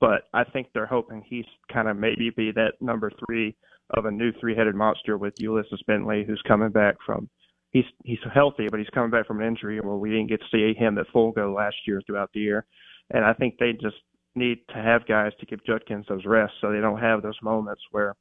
but 0.00 0.24
I 0.32 0.44
think 0.44 0.68
they're 0.72 0.86
hoping 0.86 1.22
he's 1.26 1.44
kind 1.72 1.88
of 1.88 1.96
maybe 1.96 2.30
be 2.30 2.52
that 2.52 2.74
number 2.80 3.10
three 3.26 3.56
of 3.96 4.04
a 4.04 4.10
new 4.10 4.32
three-headed 4.40 4.74
monster 4.74 5.16
with 5.16 5.34
Ulysses 5.38 5.82
Bentley, 5.86 6.24
who's 6.26 6.42
coming 6.46 6.70
back 6.70 6.96
from. 7.04 7.28
He's 7.70 7.84
he's 8.04 8.18
healthy, 8.32 8.66
but 8.70 8.78
he's 8.78 8.88
coming 8.90 9.10
back 9.10 9.26
from 9.26 9.40
an 9.40 9.46
injury 9.46 9.80
where 9.80 9.96
we 9.96 10.10
didn't 10.10 10.28
get 10.28 10.40
to 10.40 10.46
see 10.50 10.74
him 10.78 10.96
at 10.98 11.06
full 11.12 11.32
go 11.32 11.52
last 11.52 11.76
year 11.86 12.00
throughout 12.06 12.30
the 12.32 12.40
year, 12.40 12.66
and 13.10 13.24
I 13.24 13.34
think 13.34 13.56
they 13.58 13.72
just 13.72 13.96
need 14.34 14.58
to 14.68 14.76
have 14.76 15.06
guys 15.06 15.32
to 15.40 15.46
give 15.46 15.64
Judkins 15.64 16.06
those 16.08 16.24
rests 16.24 16.56
so 16.60 16.70
they 16.70 16.80
don't 16.80 17.00
have 17.00 17.22
those 17.22 17.38
moments 17.42 17.82
where, 17.90 18.14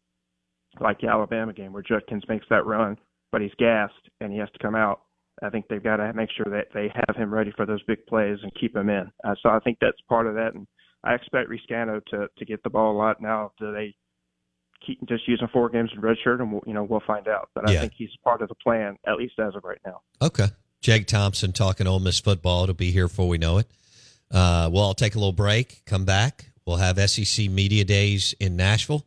like 0.79 0.99
the 0.99 1.07
Alabama 1.07 1.53
game, 1.53 1.71
where 1.71 1.83
Judkins 1.83 2.23
makes 2.27 2.45
that 2.49 2.65
run, 2.65 2.97
but 3.31 3.41
he's 3.41 3.51
gassed 3.57 3.93
and 4.19 4.33
he 4.33 4.39
has 4.39 4.49
to 4.51 4.59
come 4.59 4.75
out. 4.75 5.01
I 5.43 5.49
think 5.49 5.67
they've 5.67 5.83
got 5.83 5.97
to 5.97 6.11
make 6.13 6.29
sure 6.35 6.51
that 6.51 6.67
they 6.73 6.91
have 7.07 7.15
him 7.15 7.31
ready 7.31 7.53
for 7.55 7.65
those 7.65 7.83
big 7.83 8.05
plays 8.07 8.39
and 8.41 8.51
keep 8.59 8.75
him 8.75 8.89
in. 8.89 9.11
Uh, 9.23 9.35
so 9.43 9.49
I 9.49 9.59
think 9.59 9.77
that's 9.79 10.01
part 10.09 10.25
of 10.25 10.33
that, 10.33 10.55
and 10.55 10.65
I 11.03 11.13
expect 11.13 11.49
Reescano 11.49 12.03
to 12.07 12.27
to 12.37 12.45
get 12.45 12.63
the 12.63 12.69
ball 12.69 12.91
a 12.91 12.97
lot 12.97 13.21
now. 13.21 13.51
Do 13.59 13.71
they 13.71 13.95
keep 14.85 15.03
just 15.07 15.27
using 15.27 15.47
four 15.47 15.69
games 15.69 15.91
in 15.93 16.01
redshirt, 16.01 16.39
and 16.39 16.51
we'll, 16.51 16.63
you 16.65 16.73
know 16.73 16.83
we'll 16.83 17.01
find 17.05 17.27
out. 17.27 17.49
But 17.53 17.69
Yeah. 17.69 17.77
I 17.77 17.81
think 17.81 17.93
he's 17.97 18.09
part 18.23 18.41
of 18.41 18.49
the 18.49 18.55
plan 18.55 18.97
at 19.05 19.17
least 19.17 19.39
as 19.39 19.55
of 19.55 19.63
right 19.63 19.79
now. 19.85 20.01
Okay. 20.21 20.47
Jake 20.81 21.07
Thompson 21.07 21.53
talking 21.53 21.87
Ole 21.87 21.99
Miss 21.99 22.19
football. 22.19 22.63
It'll 22.63 22.75
be 22.75 22.91
here 22.91 23.07
before 23.07 23.27
we 23.27 23.37
know 23.37 23.57
it. 23.57 23.67
Uh, 24.31 24.69
well, 24.71 24.85
I'll 24.85 24.93
take 24.93 25.15
a 25.15 25.17
little 25.19 25.33
break, 25.33 25.81
come 25.85 26.05
back. 26.05 26.51
We'll 26.65 26.77
have 26.77 26.99
SEC 27.09 27.49
Media 27.49 27.83
Days 27.85 28.35
in 28.39 28.55
Nashville. 28.55 29.05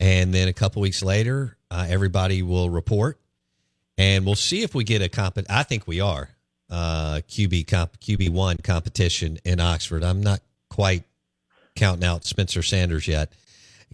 And 0.00 0.34
then 0.34 0.48
a 0.48 0.52
couple 0.52 0.82
weeks 0.82 1.02
later, 1.02 1.56
uh, 1.70 1.86
everybody 1.88 2.42
will 2.42 2.68
report. 2.68 3.20
And 3.96 4.26
we'll 4.26 4.34
see 4.34 4.62
if 4.62 4.74
we 4.74 4.84
get 4.84 5.00
a 5.00 5.08
comp. 5.08 5.38
I 5.48 5.62
think 5.62 5.86
we 5.86 6.00
are 6.00 6.30
uh, 6.68 7.20
QB 7.28 7.68
comp, 7.68 8.00
QB1 8.00 8.64
competition 8.64 9.38
in 9.44 9.60
Oxford. 9.60 10.02
I'm 10.02 10.22
not 10.22 10.40
quite 10.70 11.04
counting 11.76 12.04
out 12.04 12.24
Spencer 12.24 12.62
Sanders 12.62 13.06
yet. 13.06 13.32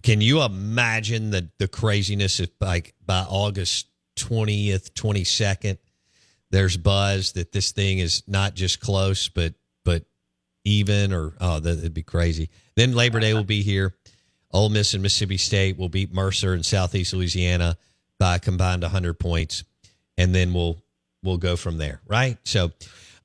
Can 0.03 0.21
you 0.21 0.41
imagine 0.41 1.31
the, 1.31 1.49
the 1.57 1.67
craziness 1.67 2.39
if 2.39 2.49
like 2.61 2.93
by 3.05 3.25
August 3.27 3.87
20th, 4.17 4.91
22nd, 4.91 5.77
there's 6.51 6.77
buzz 6.77 7.33
that 7.33 7.51
this 7.51 7.71
thing 7.71 7.99
is 7.99 8.23
not 8.27 8.55
just 8.55 8.79
close, 8.79 9.29
but 9.29 9.53
but 9.85 10.05
even 10.65 11.13
or 11.13 11.33
oh, 11.39 11.59
that, 11.59 11.75
that'd 11.75 11.93
be 11.93 12.03
crazy. 12.03 12.49
Then 12.75 12.93
Labor 12.93 13.19
Day 13.19 13.33
will 13.33 13.43
be 13.43 13.61
here. 13.61 13.95
Ole 14.51 14.69
Miss 14.69 14.93
and 14.93 15.03
Mississippi 15.03 15.37
State 15.37 15.77
will 15.77 15.89
beat 15.89 16.13
Mercer 16.13 16.53
and 16.53 16.65
Southeast 16.65 17.13
Louisiana 17.13 17.77
by 18.17 18.37
a 18.37 18.39
combined 18.39 18.81
100 18.81 19.19
points, 19.19 19.63
and 20.17 20.33
then 20.33 20.53
we'll 20.53 20.81
we'll 21.23 21.37
go 21.37 21.55
from 21.55 21.77
there, 21.77 22.01
right? 22.07 22.37
So, 22.43 22.71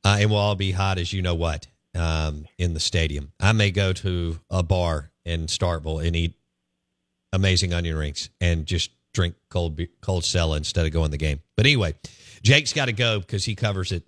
uh, 0.05 0.19
and 0.21 0.31
we'll 0.31 0.39
all 0.39 0.55
be 0.55 0.71
hot 0.71 0.99
as 0.99 1.13
you 1.13 1.23
know 1.23 1.35
what 1.35 1.67
um, 1.95 2.47
in 2.59 2.75
the 2.75 2.81
stadium. 2.81 3.33
I 3.41 3.53
may 3.53 3.71
go 3.71 3.93
to 3.95 4.39
a 4.51 4.63
bar 4.63 5.11
in 5.25 5.47
Starkville 5.47 6.07
and 6.07 6.15
eat 6.15 6.35
amazing 7.35 7.75
onion 7.75 7.97
rings 7.97 8.31
and 8.41 8.65
just 8.65 8.91
drink 9.13 9.35
cold 9.49 9.81
cold 10.01 10.25
Stella 10.25 10.57
instead 10.57 10.87
of 10.87 10.93
going 10.93 11.11
the 11.11 11.19
game. 11.19 11.41
But 11.57 11.67
anyway, 11.67 11.95
Jake's 12.43 12.73
got 12.73 12.87
to 12.87 12.93
go 12.93 13.21
because 13.21 13.45
he 13.45 13.55
covers 13.55 13.93
it 13.93 14.07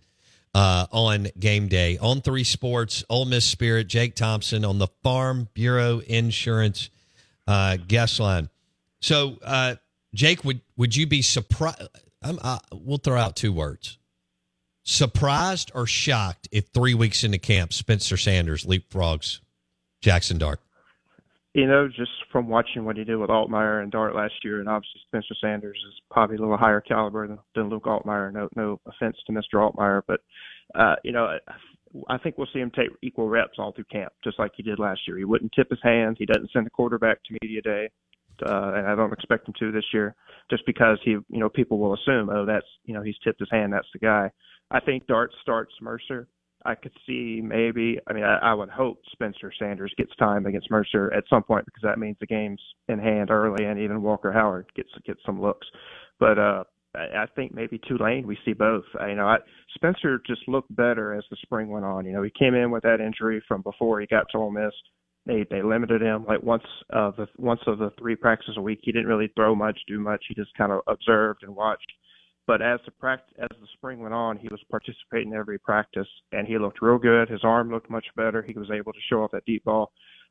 uh, 0.55 0.87
on 0.91 1.29
game 1.39 1.69
day 1.69 1.99
on 1.99 2.21
three 2.21 2.45
sports. 2.45 3.05
Ole 3.11 3.25
Miss 3.25 3.45
Spirit, 3.45 3.89
Jake 3.89 4.15
Thompson 4.15 4.65
on 4.65 4.79
the 4.79 4.89
Farm 5.03 5.49
Bureau 5.55 6.01
Insurance 6.01 6.91
uh, 7.47 7.77
guest 7.87 8.21
line. 8.21 8.49
So, 9.01 9.39
uh, 9.43 9.77
Jake, 10.15 10.45
would 10.45 10.61
would 10.77 10.95
you 10.95 11.07
be 11.07 11.23
surprised? 11.23 11.83
We'll 12.73 12.99
throw 12.99 13.19
out 13.19 13.37
two 13.37 13.53
words: 13.53 13.99
surprised 14.83 15.71
or 15.75 15.87
shocked 15.87 16.49
if 16.53 16.69
three 16.69 16.95
weeks 16.95 17.23
into 17.25 17.39
camp, 17.39 17.73
Spencer 17.73 18.17
Sanders 18.17 18.65
leapfrogs 18.65 19.41
Jackson 20.01 20.39
Dart. 20.39 20.61
You 21.57 21.67
know, 21.67 21.89
just 21.89 22.11
from 22.31 22.49
watching 22.49 22.85
what 22.85 22.99
he 22.99 23.05
did 23.05 23.17
with 23.17 23.31
Altmyer 23.31 23.83
and 23.83 23.91
Dart 23.91 24.15
last 24.15 24.35
year, 24.45 24.61
and 24.61 24.69
obviously 24.69 25.01
Spencer 25.07 25.35
Sanders 25.41 25.83
is 25.89 25.95
probably 26.11 26.37
a 26.37 26.39
little 26.39 26.59
higher 26.59 26.83
caliber 26.83 27.27
than, 27.27 27.39
than 27.55 27.71
Luke 27.71 27.85
Altmyer. 27.85 28.31
No, 28.31 28.51
no 28.55 28.79
offense 28.87 29.17
to 29.27 29.33
Mr. 29.33 29.55
Altmyer, 29.55 30.03
but 30.07 30.21
uh, 30.75 30.97
you 31.03 31.13
know, 31.13 31.39
I 32.11 32.19
think 32.19 32.37
we'll 32.37 32.47
see 32.53 32.59
him 32.59 32.71
take 32.77 32.91
equal 33.03 33.31
reps 33.31 33.55
all 33.59 33.73
through 33.73 33.85
camp, 33.91 34.13
just 34.23 34.39
like 34.39 34.51
he 34.55 34.63
did 34.63 34.79
last 34.79 35.01
year. 35.09 35.17
He 35.17 35.25
wouldn't 35.25 35.53
tip 35.57 35.71
his 35.71 35.79
hand. 35.83 36.17
He 36.19 36.27
doesn't 36.27 36.51
send 36.53 36.67
the 36.67 36.71
quarterback 36.71 37.25
to 37.25 37.39
media 37.41 37.63
day, 37.63 37.89
uh, 38.47 38.73
and 38.75 38.87
I 38.87 38.95
don't 38.95 39.15
expect 39.15 39.49
him 39.49 39.55
to 39.59 39.73
this 39.73 39.95
year, 39.95 40.15
just 40.51 40.67
because 40.67 40.99
he, 41.07 41.13
you 41.13 41.25
know, 41.41 41.49
people 41.49 41.79
will 41.79 41.95
assume, 41.95 42.29
oh, 42.29 42.45
that's, 42.45 42.67
you 42.85 42.93
know, 42.93 43.01
he's 43.01 43.17
tipped 43.25 43.41
his 43.41 43.49
hand. 43.51 43.73
That's 43.73 43.89
the 43.95 43.99
guy. 43.99 44.31
I 44.71 44.81
think 44.81 45.07
Dart 45.07 45.31
starts 45.41 45.73
Mercer. 45.81 46.29
I 46.67 46.75
could 46.75 46.93
see 47.07 47.41
maybe. 47.43 47.99
I 48.07 48.13
mean, 48.13 48.25
I, 48.25 48.39
I 48.39 48.55
would 48.55 48.69
hope 48.69 48.99
Spencer 49.13 49.53
Sanders 49.59 49.95
gets 49.97 50.15
time 50.17 50.47
against 50.47 50.71
Mercer 50.71 51.13
at 51.13 51.25
some 51.31 51.43
point 51.43 51.65
because 51.65 51.83
that 51.83 51.99
means 51.99 52.17
the 52.21 52.27
game's 52.27 52.61
in 52.89 52.99
hand 52.99 53.31
early, 53.31 53.65
and 53.65 53.79
even 53.79 54.03
Walker 54.03 54.33
Howard 54.33 54.67
gets 54.75 54.91
gets 55.07 55.21
some 55.25 55.41
looks. 55.41 55.67
But 56.19 56.39
uh, 56.39 56.65
I 56.95 57.27
think 57.35 57.55
maybe 57.55 57.81
Tulane 57.87 58.27
we 58.27 58.39
see 58.45 58.53
both. 58.53 58.85
I, 58.99 59.11
you 59.11 59.15
know, 59.15 59.27
I, 59.27 59.37
Spencer 59.75 60.21
just 60.27 60.49
looked 60.49 60.75
better 60.75 61.15
as 61.15 61.25
the 61.31 61.37
spring 61.43 61.69
went 61.69 61.85
on. 61.85 62.07
You 62.07 62.13
know, 62.13 62.23
he 62.23 62.33
came 62.37 62.55
in 62.55 62.71
with 62.71 62.83
that 62.83 63.01
injury 63.01 63.43
from 63.47 63.63
before 63.63 64.01
he 64.01 64.07
got 64.07 64.27
to 64.33 64.39
Ole 64.39 64.51
Miss. 64.51 64.73
They 65.27 65.45
they 65.51 65.63
limited 65.63 66.03
him 66.03 66.25
like 66.27 66.43
once 66.43 66.65
of 66.91 67.17
the 67.17 67.29
once 67.37 67.61
of 67.67 67.79
the 67.79 67.91
three 67.99 68.17
practices 68.17 68.57
a 68.57 68.63
week. 68.63 68.81
He 68.83 68.93
didn't 68.93 69.09
really 69.09 69.31
throw 69.37 69.55
much, 69.55 69.79
do 69.87 70.01
much. 70.01 70.25
He 70.29 70.35
just 70.35 70.55
kind 70.57 70.73
of 70.73 70.81
observed 70.87 71.43
and 71.43 71.55
watched. 71.55 71.93
But 72.47 72.63
as 72.63 72.79
the 72.85 72.93
practice 72.93 73.35
as 73.41 73.49
the 73.61 73.67
spring 73.75 74.01
went 74.01 74.15
on, 74.15 74.37
he 74.37 74.49
was 74.49 74.61
participating 74.71 75.33
in 75.33 75.39
every 75.39 75.59
practice, 75.59 76.07
and 76.33 76.47
he 76.47 76.59
looked 76.59 76.81
real 76.81 76.99
good. 76.99 77.29
His 77.29 77.43
arm 77.43 77.71
looked 77.71 77.91
much 77.91 78.07
better. 78.17 78.43
He 78.43 78.53
was 78.53 78.71
able 78.71 78.93
to 78.93 78.99
show 79.09 79.25
off 79.25 79.33
that 79.33 79.45
deep 79.47 79.65
ball, 79.65 79.91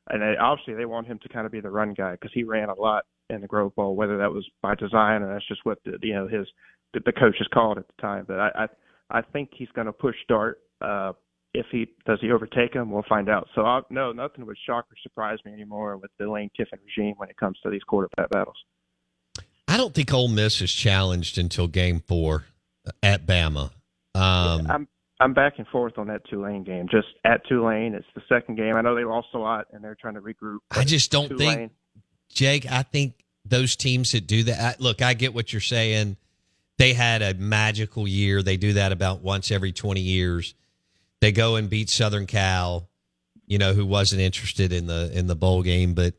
and 0.10 0.22
they, 0.22 0.36
obviously 0.40 0.76
they 0.76 0.86
want 0.86 1.08
him 1.08 1.20
to 1.24 1.30
kind 1.30 1.46
of 1.46 1.52
be 1.52 1.60
the 1.60 1.70
run 1.70 1.94
guy 1.94 2.12
because 2.12 2.32
he 2.34 2.44
ran 2.44 2.70
a 2.70 2.80
lot 2.80 3.04
in 3.30 3.42
the 3.42 3.48
Grove 3.48 3.76
Bowl, 3.76 3.96
whether 3.96 4.18
that 4.18 4.32
was 4.32 4.48
by 4.62 4.76
design 4.76 5.24
or 5.24 5.34
that's 5.34 5.48
just 5.48 5.66
what 5.66 5.80
the, 5.84 5.98
you 6.02 6.14
know 6.14 6.28
his 6.28 6.48
the, 6.94 7.02
the 7.06 7.12
coaches 7.12 7.48
called 7.54 7.78
at 7.78 7.88
the 7.88 8.02
time. 8.02 8.24
But 8.28 8.40
I 8.40 8.50
I, 8.56 9.18
I 9.20 9.22
think 9.22 9.50
he's 9.54 9.70
going 9.76 9.88
to 9.88 9.94
push 9.94 10.16
Dart. 10.30 10.60
Uh, 10.82 11.14
if 11.54 11.66
he 11.72 11.88
does 12.06 12.20
he 12.22 12.32
overtake 12.32 12.74
him, 12.74 12.92
we'll 12.92 13.06
find 13.10 13.30
out. 13.30 13.48
So 13.56 13.62
I'll, 13.62 13.86
no, 13.90 14.12
nothing 14.12 14.46
would 14.46 14.58
shock 14.66 14.86
or 14.86 14.96
surprise 15.02 15.40
me 15.46 15.54
anymore 15.54 15.98
with 15.98 16.12
the 16.20 16.30
Lane 16.30 16.50
Kiffin 16.56 16.80
regime 16.86 17.16
when 17.18 17.30
it 17.30 17.38
comes 17.38 17.58
to 17.64 17.70
these 17.70 17.84
quarterback 17.84 18.30
battles. 18.30 18.58
I 19.76 19.78
don't 19.78 19.94
think 19.94 20.14
Ole 20.14 20.30
Miss 20.30 20.62
is 20.62 20.72
challenged 20.72 21.38
until 21.38 21.68
Game 21.68 22.00
Four 22.00 22.46
at 23.04 23.26
Bama. 23.26 23.72
Um, 24.14 24.66
yeah, 24.66 24.74
I'm 24.74 24.88
I'm 25.20 25.34
back 25.34 25.56
and 25.58 25.68
forth 25.68 25.98
on 25.98 26.08
that 26.08 26.22
Tulane 26.30 26.64
game. 26.64 26.88
Just 26.90 27.10
at 27.26 27.46
Tulane, 27.46 27.94
it's 27.94 28.08
the 28.16 28.22
second 28.30 28.56
game. 28.56 28.78
I 28.78 28.82
know 28.82 28.96
they 28.96 29.04
lost 29.04 29.28
a 29.34 29.38
lot 29.38 29.68
and 29.74 29.84
they're 29.84 29.98
trying 30.00 30.14
to 30.14 30.22
regroup. 30.22 30.60
I 30.72 30.86
just 30.86 31.12
don't 31.12 31.28
Tulane, 31.28 31.58
think 31.58 31.72
Jake, 32.30 32.72
I 32.72 32.84
think 32.84 33.16
those 33.44 33.76
teams 33.76 34.14
that 34.14 34.28
do 34.28 34.44
that. 34.44 34.62
I, 34.62 34.82
look, 34.82 35.02
I 35.02 35.14
get 35.14 35.34
what 35.34 35.52
you're 35.52 35.60
saying. 35.60 36.16
They 36.78 36.94
had 36.94 37.22
a 37.22 37.34
magical 37.34 38.08
year. 38.08 38.42
They 38.42 38.56
do 38.56 38.72
that 38.74 38.94
about 38.94 39.24
once 39.24 39.52
every 39.52 39.74
20 39.74 40.00
years. 40.00 40.56
They 41.20 41.34
go 41.34 41.58
and 41.58 41.70
beat 41.70 41.90
Southern 41.90 42.28
Cal, 42.28 42.88
you 43.46 43.58
know, 43.58 43.74
who 43.74 43.86
wasn't 43.86 44.22
interested 44.22 44.72
in 44.72 44.88
the 44.88 45.12
in 45.14 45.28
the 45.28 45.36
bowl 45.36 45.64
game, 45.64 45.96
but 45.96 46.14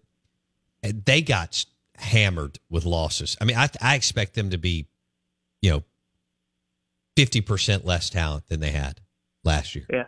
they 0.83 1.23
got 1.23 1.65
hammered 1.99 2.59
with 2.71 2.85
losses. 2.85 3.37
I 3.41 3.45
mean, 3.45 3.57
I 3.57 3.69
I 3.81 3.95
expect 3.95 4.35
them 4.35 4.51
to 4.51 4.59
be, 4.59 4.87
you 5.63 5.71
know, 5.71 5.85
50% 7.17 7.85
less 7.85 8.11
talent 8.11 8.49
than 8.49 8.61
they 8.61 8.71
had 8.71 9.01
last 9.45 9.75
year. 9.75 9.87
Yeah. 9.91 10.05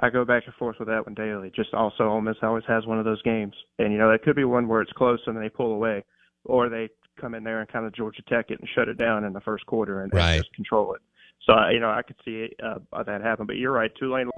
I 0.00 0.10
go 0.10 0.24
back 0.24 0.44
and 0.46 0.54
forth 0.54 0.76
with 0.78 0.88
that 0.88 1.06
one 1.06 1.14
daily. 1.14 1.50
Just 1.54 1.74
also, 1.74 2.04
Ole 2.08 2.20
Miss 2.20 2.36
always 2.42 2.64
has 2.68 2.86
one 2.86 3.00
of 3.00 3.04
those 3.04 3.20
games, 3.22 3.54
and 3.80 3.92
you 3.92 3.98
know 3.98 4.10
that 4.12 4.22
could 4.22 4.36
be 4.36 4.44
one 4.44 4.68
where 4.68 4.80
it's 4.80 4.92
close 4.92 5.18
and 5.26 5.34
then 5.34 5.42
they 5.42 5.48
pull 5.48 5.72
away, 5.72 6.04
or 6.44 6.68
they 6.68 6.88
come 7.20 7.34
in 7.34 7.42
there 7.42 7.60
and 7.60 7.68
kind 7.68 7.84
of 7.84 7.92
Georgia 7.94 8.22
Tech 8.28 8.46
it 8.50 8.60
and 8.60 8.68
shut 8.76 8.88
it 8.88 8.96
down 8.96 9.24
in 9.24 9.32
the 9.32 9.40
first 9.40 9.66
quarter 9.66 10.02
and, 10.02 10.14
right. 10.14 10.34
and 10.34 10.44
just 10.44 10.54
control 10.54 10.94
it. 10.94 11.00
So 11.44 11.52
you 11.70 11.80
know 11.80 11.90
I 11.90 12.02
could 12.02 12.14
see 12.24 12.50
uh, 12.64 13.02
that 13.02 13.22
happen. 13.22 13.46
But 13.46 13.56
you're 13.56 13.72
right, 13.72 13.90
Tulane 13.98 14.30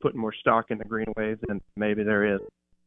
putting 0.00 0.20
more 0.20 0.32
stock 0.32 0.70
in 0.70 0.78
the 0.78 0.84
Green 0.84 1.12
Wave 1.16 1.38
than 1.46 1.60
maybe 1.76 2.02
there 2.02 2.34
is. 2.34 2.40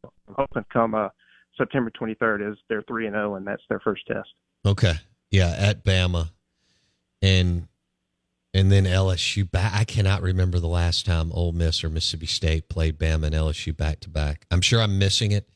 I'm 0.03 0.35
hoping 0.35 0.63
to 0.63 0.69
come 0.73 0.95
uh, 0.95 1.09
September 1.57 1.91
23rd 1.91 2.51
is 2.51 2.57
they're 2.69 2.83
three 2.83 3.07
and 3.07 3.13
zero 3.13 3.33
oh, 3.33 3.35
and 3.35 3.47
that's 3.47 3.63
their 3.69 3.79
first 3.79 4.05
test. 4.07 4.29
Okay, 4.65 4.93
yeah, 5.31 5.55
at 5.57 5.83
Bama, 5.83 6.29
and 7.21 7.67
and 8.53 8.71
then 8.71 8.85
LSU 8.85 9.49
back. 9.49 9.73
I 9.73 9.83
cannot 9.83 10.21
remember 10.21 10.59
the 10.59 10.67
last 10.67 11.05
time 11.05 11.31
Ole 11.33 11.51
Miss 11.51 11.83
or 11.83 11.89
Mississippi 11.89 12.25
State 12.25 12.69
played 12.69 12.97
Bama 12.97 13.25
and 13.25 13.35
LSU 13.35 13.75
back 13.75 13.99
to 14.01 14.09
back. 14.09 14.45
I'm 14.49 14.61
sure 14.61 14.81
I'm 14.81 14.97
missing 14.97 15.31
it, 15.31 15.49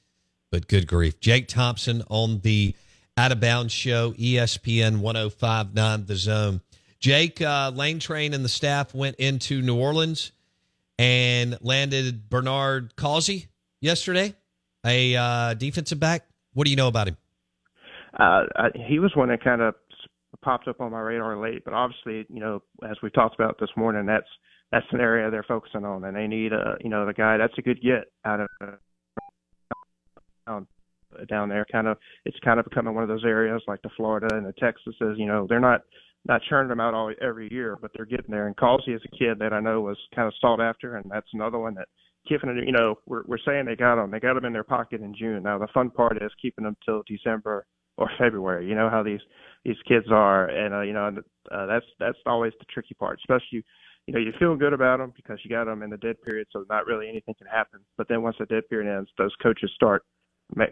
but 0.52 0.68
good 0.68 0.88
grief. 0.88 1.20
Jake 1.20 1.48
Thompson 1.48 2.04
on 2.10 2.40
the 2.40 2.76
Out 3.18 3.32
of 3.32 3.40
Bounds 3.40 3.74
show, 3.74 4.12
ESPN 4.12 5.00
1059 5.00 6.06
The 6.06 6.16
Zone. 6.16 6.62
Jake, 7.00 7.42
uh, 7.42 7.72
Lane 7.74 8.00
Train 8.00 8.34
and 8.34 8.44
the 8.44 8.50
staff 8.50 8.94
went 8.94 9.16
into 9.16 9.62
New 9.62 9.78
Orleans 9.78 10.34
and 10.98 11.58
landed 11.62 12.30
Bernard 12.30 12.98
Causey 12.98 13.48
yesterday, 13.80 14.36
a 14.86 15.16
uh, 15.16 15.54
defensive 15.54 16.00
back. 16.00 16.26
What 16.54 16.66
do 16.66 16.72
you 16.72 16.78
know 16.78 16.88
about 16.88 17.08
him? 17.08 17.18
Uh, 18.18 18.44
he 18.88 19.00
was 19.00 19.12
one 19.16 19.30
that 19.30 19.44
kind 19.44 19.62
of 19.62 19.76
popped 20.42 20.68
up 20.68 20.82
on 20.82 20.92
my 20.92 21.00
radar 21.00 21.38
late, 21.38 21.64
but 21.64 21.74
obviously, 21.74 22.26
you 22.30 22.40
know, 22.40 22.62
as 22.90 22.98
we 23.04 23.10
talked 23.10 23.36
about 23.36 23.58
this 23.60 23.70
morning, 23.76 24.06
that's 24.06 24.28
that's 24.72 24.86
an 24.92 25.00
area 25.00 25.32
they're 25.32 25.44
focusing 25.44 25.84
on, 25.84 26.04
and 26.04 26.16
they 26.16 26.28
need 26.28 26.54
a, 26.54 26.76
you 26.82 26.90
know, 26.90 27.06
the 27.06 27.14
guy 27.14 27.38
that's 27.38 27.58
a 27.58 27.62
good 27.62 27.82
get 27.82 28.12
out 28.24 28.42
of 28.42 28.48
um, 30.48 30.68
down 31.28 31.50
there. 31.50 31.66
Kind 31.72 31.88
of, 31.88 31.98
it's 32.26 32.38
kind 32.44 32.60
of 32.60 32.66
becoming 32.66 32.94
one 32.94 33.04
of 33.04 33.10
those 33.10 33.26
areas 33.26 33.62
like 33.68 33.82
the 33.82 33.90
Florida 33.98 34.36
and 34.36 34.46
the 34.46 34.54
Texases. 34.54 35.18
You 35.18 35.26
know, 35.26 35.48
they're 35.48 35.60
not 35.60 35.82
not 36.28 36.42
churning 36.50 36.70
them 36.70 36.80
out 36.80 36.94
all 36.94 37.12
every 37.22 37.52
year, 37.52 37.78
but 37.82 37.92
they're 37.96 38.06
getting 38.06 38.32
there. 38.32 38.48
And 38.48 38.56
Causey 38.56 38.94
is 38.94 39.02
a 39.06 39.18
kid 39.18 39.40
that 39.40 39.54
I 39.54 39.60
know 39.60 39.82
was 39.82 39.98
kind 40.16 40.28
of 40.28 40.34
sought 40.40 40.62
after, 40.62 40.98
and 40.98 41.10
that's 41.10 41.30
another 41.34 41.58
one 41.58 41.76
that 41.76 41.88
Kiffin. 42.30 42.64
You 42.66 42.72
know, 42.72 43.00
we're 43.08 43.24
we're 43.26 43.40
saying 43.46 43.66
they 43.66 43.76
got 43.76 43.96
them, 43.96 44.12
they 44.12 44.20
got 44.20 44.36
them 44.36 44.46
in 44.46 44.54
their 44.54 44.64
pocket 44.64 45.02
in 45.02 45.16
June. 45.16 45.44
Now 45.44 45.58
the 45.58 45.68
fun 45.74 45.90
part 45.90 46.22
is 46.22 46.32
keeping 46.42 46.64
them 46.64 46.78
till 46.86 47.04
December 47.08 47.66
or 47.98 48.10
February. 48.18 48.68
You 48.68 48.76
know 48.76 48.90
how 48.90 49.04
these 49.04 49.20
these 49.66 49.76
kids 49.88 50.06
are, 50.10 50.48
and 50.48 50.74
uh, 50.74 50.82
you 50.82 50.94
know 50.94 51.12
uh, 51.52 51.66
that's 51.66 51.86
that's 52.00 52.18
always 52.26 52.54
the 52.60 52.66
tricky 52.74 52.94
part. 52.94 53.20
Especially, 53.20 53.64
you 54.08 54.14
know, 54.14 54.20
you 54.20 54.32
feel 54.40 54.56
good 54.56 54.74
about 54.74 55.00
them 55.00 55.14
because 55.16 55.40
you 55.44 55.50
got 55.50 55.66
them 55.66 55.84
in 55.84 55.90
the 55.90 55.98
dead 55.98 56.16
period, 56.24 56.48
so 56.52 56.66
not 56.70 56.86
really 56.86 57.10
anything 57.10 57.36
can 57.38 57.48
happen. 57.48 57.82
But 57.98 58.08
then 58.08 58.22
once 58.22 58.38
the 58.40 58.46
dead 58.46 58.64
period 58.70 58.96
ends, 58.96 59.10
those 59.18 59.36
coaches 59.44 59.72
start, 59.76 60.04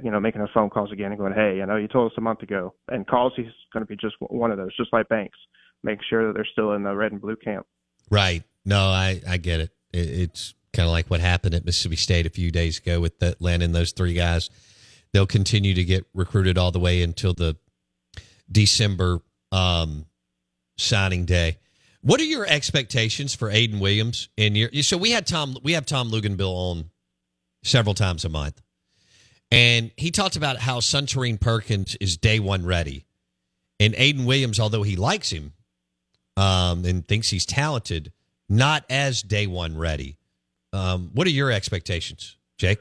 you 0.04 0.10
know, 0.10 0.20
making 0.20 0.40
those 0.40 0.50
phone 0.54 0.70
calls 0.70 0.92
again 0.92 1.12
and 1.12 1.20
going, 1.20 1.34
"Hey, 1.34 1.58
you 1.58 1.66
know, 1.66 1.76
you 1.76 1.88
told 1.88 2.12
us 2.12 2.18
a 2.18 2.22
month 2.22 2.42
ago." 2.42 2.74
And 2.88 3.06
Causey's 3.06 3.52
going 3.74 3.86
to 3.86 3.88
be 3.88 3.98
just 3.98 4.16
one 4.20 4.52
of 4.52 4.58
those, 4.58 4.76
just 4.78 4.94
like 4.94 5.10
Banks, 5.10 5.38
make 5.84 6.00
sure 6.10 6.28
that 6.28 6.34
they're 6.34 6.48
still 6.52 6.74
in 6.74 6.84
the 6.84 6.96
red 6.96 7.12
and 7.12 7.22
blue 7.22 7.36
camp. 7.36 7.68
Right. 8.10 8.44
No, 8.64 8.80
I 8.80 9.22
I 9.28 9.38
get 9.38 9.60
it. 9.60 9.72
it 9.92 10.08
it's 10.10 10.54
kind 10.74 10.88
of 10.88 10.92
like 10.92 11.08
what 11.08 11.20
happened 11.20 11.56
at 11.56 11.66
Mississippi 11.66 11.96
State 11.96 12.26
a 12.26 12.30
few 12.30 12.52
days 12.52 12.80
ago 12.80 13.00
with 13.00 13.14
landing 13.40 13.72
those 13.72 13.92
three 13.92 14.14
guys 14.14 14.50
they'll 15.14 15.26
continue 15.26 15.74
to 15.74 15.84
get 15.84 16.06
recruited 16.14 16.58
all 16.58 16.72
the 16.72 16.80
way 16.80 17.02
until 17.02 17.34
the 17.34 17.58
December 18.52 19.20
um, 19.52 20.06
signing 20.78 21.26
day. 21.26 21.58
What 22.02 22.22
are 22.22 22.26
your 22.26 22.46
expectations 22.46 23.36
for 23.36 23.50
Ayden 23.50 23.80
Williams 23.80 24.30
in 24.38 24.56
your? 24.56 24.72
So 24.84 24.98
we 24.98 25.12
had 25.12 25.26
Tom, 25.26 25.58
we 25.64 25.74
have 25.74 25.86
Tom 25.86 26.12
Luginbill 26.12 26.54
on 26.54 26.90
several 27.64 27.96
times 27.96 28.24
a 28.24 28.30
month, 28.30 28.62
and 29.52 29.92
he 29.98 30.12
talked 30.12 30.36
about 30.36 30.58
how 30.58 30.80
Suntarine 30.80 31.40
Perkins 31.40 31.98
is 32.00 32.18
day 32.18 32.40
one 32.40 32.66
ready, 32.66 33.06
and 33.80 33.94
Ayden 33.96 34.26
Williams, 34.26 34.60
although 34.60 34.84
he 34.84 34.96
likes 34.96 35.32
him 35.32 35.54
um, 36.38 36.86
and 36.86 37.06
thinks 37.06 37.30
he's 37.30 37.46
talented, 37.46 38.14
not 38.48 38.86
as 38.90 39.22
day 39.22 39.48
one 39.48 39.76
ready. 39.78 40.17
Um, 40.78 41.10
what 41.14 41.26
are 41.26 41.32
your 41.32 41.52
expectations, 41.52 42.38
Jake? 42.58 42.80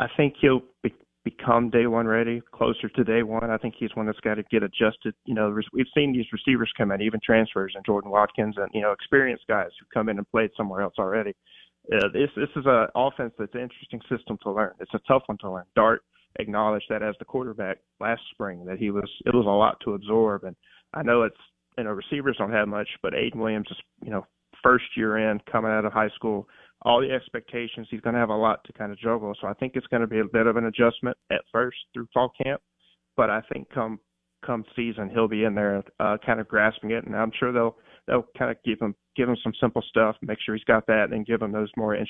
I 0.00 0.06
think 0.16 0.34
he'll 0.40 0.62
be 0.82 0.94
become 1.24 1.68
day 1.68 1.86
one 1.86 2.06
ready, 2.06 2.40
closer 2.52 2.88
to 2.88 3.04
day 3.04 3.22
one. 3.22 3.50
I 3.50 3.58
think 3.58 3.74
he's 3.78 3.94
one 3.94 4.06
that's 4.06 4.20
got 4.20 4.36
to 4.36 4.42
get 4.44 4.62
adjusted. 4.62 5.14
You 5.26 5.34
know, 5.34 5.54
we've 5.72 5.86
seen 5.94 6.12
these 6.12 6.24
receivers 6.32 6.72
come 6.76 6.90
in, 6.90 7.02
even 7.02 7.20
transfers, 7.22 7.72
and 7.74 7.84
Jordan 7.84 8.10
Watkins, 8.10 8.54
and 8.56 8.68
you 8.72 8.80
know, 8.80 8.92
experienced 8.92 9.44
guys 9.46 9.68
who 9.78 9.86
come 9.92 10.08
in 10.08 10.16
and 10.16 10.30
played 10.30 10.50
somewhere 10.56 10.80
else 10.80 10.94
already. 10.98 11.34
Uh, 11.92 12.08
this 12.12 12.30
this 12.34 12.48
is 12.56 12.64
an 12.66 12.86
offense 12.94 13.34
that's 13.38 13.54
an 13.54 13.60
interesting 13.60 14.00
system 14.08 14.38
to 14.42 14.50
learn. 14.50 14.72
It's 14.80 14.94
a 14.94 15.00
tough 15.06 15.22
one 15.26 15.38
to 15.38 15.50
learn. 15.50 15.64
Dart 15.76 16.02
acknowledged 16.38 16.86
that 16.88 17.02
as 17.02 17.14
the 17.18 17.24
quarterback 17.24 17.78
last 18.00 18.22
spring 18.30 18.64
that 18.64 18.78
he 18.78 18.90
was 18.90 19.10
it 19.26 19.34
was 19.34 19.46
a 19.46 19.48
lot 19.48 19.78
to 19.84 19.94
absorb. 19.94 20.44
And 20.44 20.56
I 20.94 21.02
know 21.02 21.22
it's 21.22 21.36
you 21.76 21.84
know 21.84 21.90
receivers 21.90 22.36
don't 22.38 22.52
have 22.52 22.68
much, 22.68 22.88
but 23.02 23.12
Ayden 23.12 23.36
Williams 23.36 23.68
is 23.70 23.76
you 24.02 24.10
know 24.10 24.26
first 24.62 24.84
year 24.96 25.30
in 25.30 25.40
coming 25.50 25.70
out 25.70 25.84
of 25.84 25.92
high 25.92 26.10
school. 26.14 26.48
All 26.82 27.00
the 27.00 27.10
expectations, 27.10 27.88
he's 27.90 28.00
going 28.00 28.14
to 28.14 28.20
have 28.20 28.28
a 28.28 28.36
lot 28.36 28.62
to 28.64 28.72
kind 28.72 28.92
of 28.92 28.98
juggle. 28.98 29.34
So 29.40 29.48
I 29.48 29.54
think 29.54 29.72
it's 29.74 29.86
going 29.88 30.02
to 30.02 30.06
be 30.06 30.20
a 30.20 30.24
bit 30.24 30.46
of 30.46 30.56
an 30.56 30.66
adjustment 30.66 31.16
at 31.30 31.42
first 31.52 31.76
through 31.92 32.06
fall 32.14 32.32
camp, 32.42 32.60
but 33.16 33.30
I 33.30 33.40
think 33.52 33.68
come 33.70 33.98
come 34.44 34.64
season 34.76 35.10
he'll 35.10 35.28
be 35.28 35.44
in 35.44 35.54
there 35.54 35.82
uh, 35.98 36.16
kind 36.24 36.40
of 36.40 36.48
grasping 36.48 36.92
it, 36.92 37.04
and 37.04 37.16
I'm 37.16 37.32
sure 37.38 37.52
they'll 37.52 37.76
they'll 38.06 38.26
kind 38.38 38.50
of 38.50 38.56
give 38.64 38.80
him 38.80 38.94
give 39.16 39.28
him 39.28 39.36
some 39.42 39.52
simple 39.60 39.82
stuff, 39.88 40.16
make 40.22 40.38
sure 40.44 40.54
he's 40.54 40.64
got 40.64 40.86
that, 40.86 41.12
and 41.12 41.26
give 41.26 41.42
him 41.42 41.52
those 41.52 41.70
more 41.76 41.96
uh, 41.96 42.00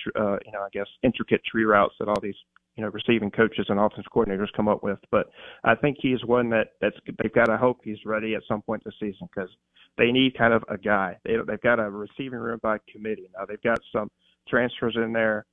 you 0.45 0.53
know 0.53 0.61
I 0.61 0.69
guess 0.73 0.87
intricate 1.03 1.43
tree 1.45 1.65
routes 1.65 1.95
that 1.99 2.09
all 2.09 2.21
these 2.21 2.37
you 2.77 2.85
know 2.85 2.91
receiving 2.91 3.31
coaches 3.31 3.67
and 3.69 3.81
offensive 3.81 4.13
coordinators 4.15 4.53
come 4.57 4.69
up 4.69 4.83
with. 4.83 4.99
But 5.11 5.31
I 5.65 5.75
think 5.75 5.97
he's 6.01 6.25
one 6.25 6.51
that 6.51 6.73
that's 6.81 6.97
they've 7.23 7.33
got 7.33 7.47
to 7.47 7.57
hope 7.57 7.81
he's 7.83 8.05
ready 8.05 8.35
at 8.35 8.43
some 8.47 8.63
point 8.63 8.83
this 8.85 8.95
season 9.01 9.29
because 9.35 9.51
they 9.97 10.13
need 10.13 10.37
kind 10.39 10.53
of 10.53 10.63
a 10.69 10.79
guy. 10.79 11.17
They 11.25 11.37
they've 11.47 11.61
got 11.61 11.81
a 11.81 11.91
receiving 11.91 12.39
room 12.39 12.61
by 12.63 12.79
committee 12.91 13.31
now. 13.37 13.47
They've 13.47 13.63
got 13.63 13.79
some 13.93 14.11
transfers 14.49 14.97
in 14.97 15.13
there. 15.13 15.47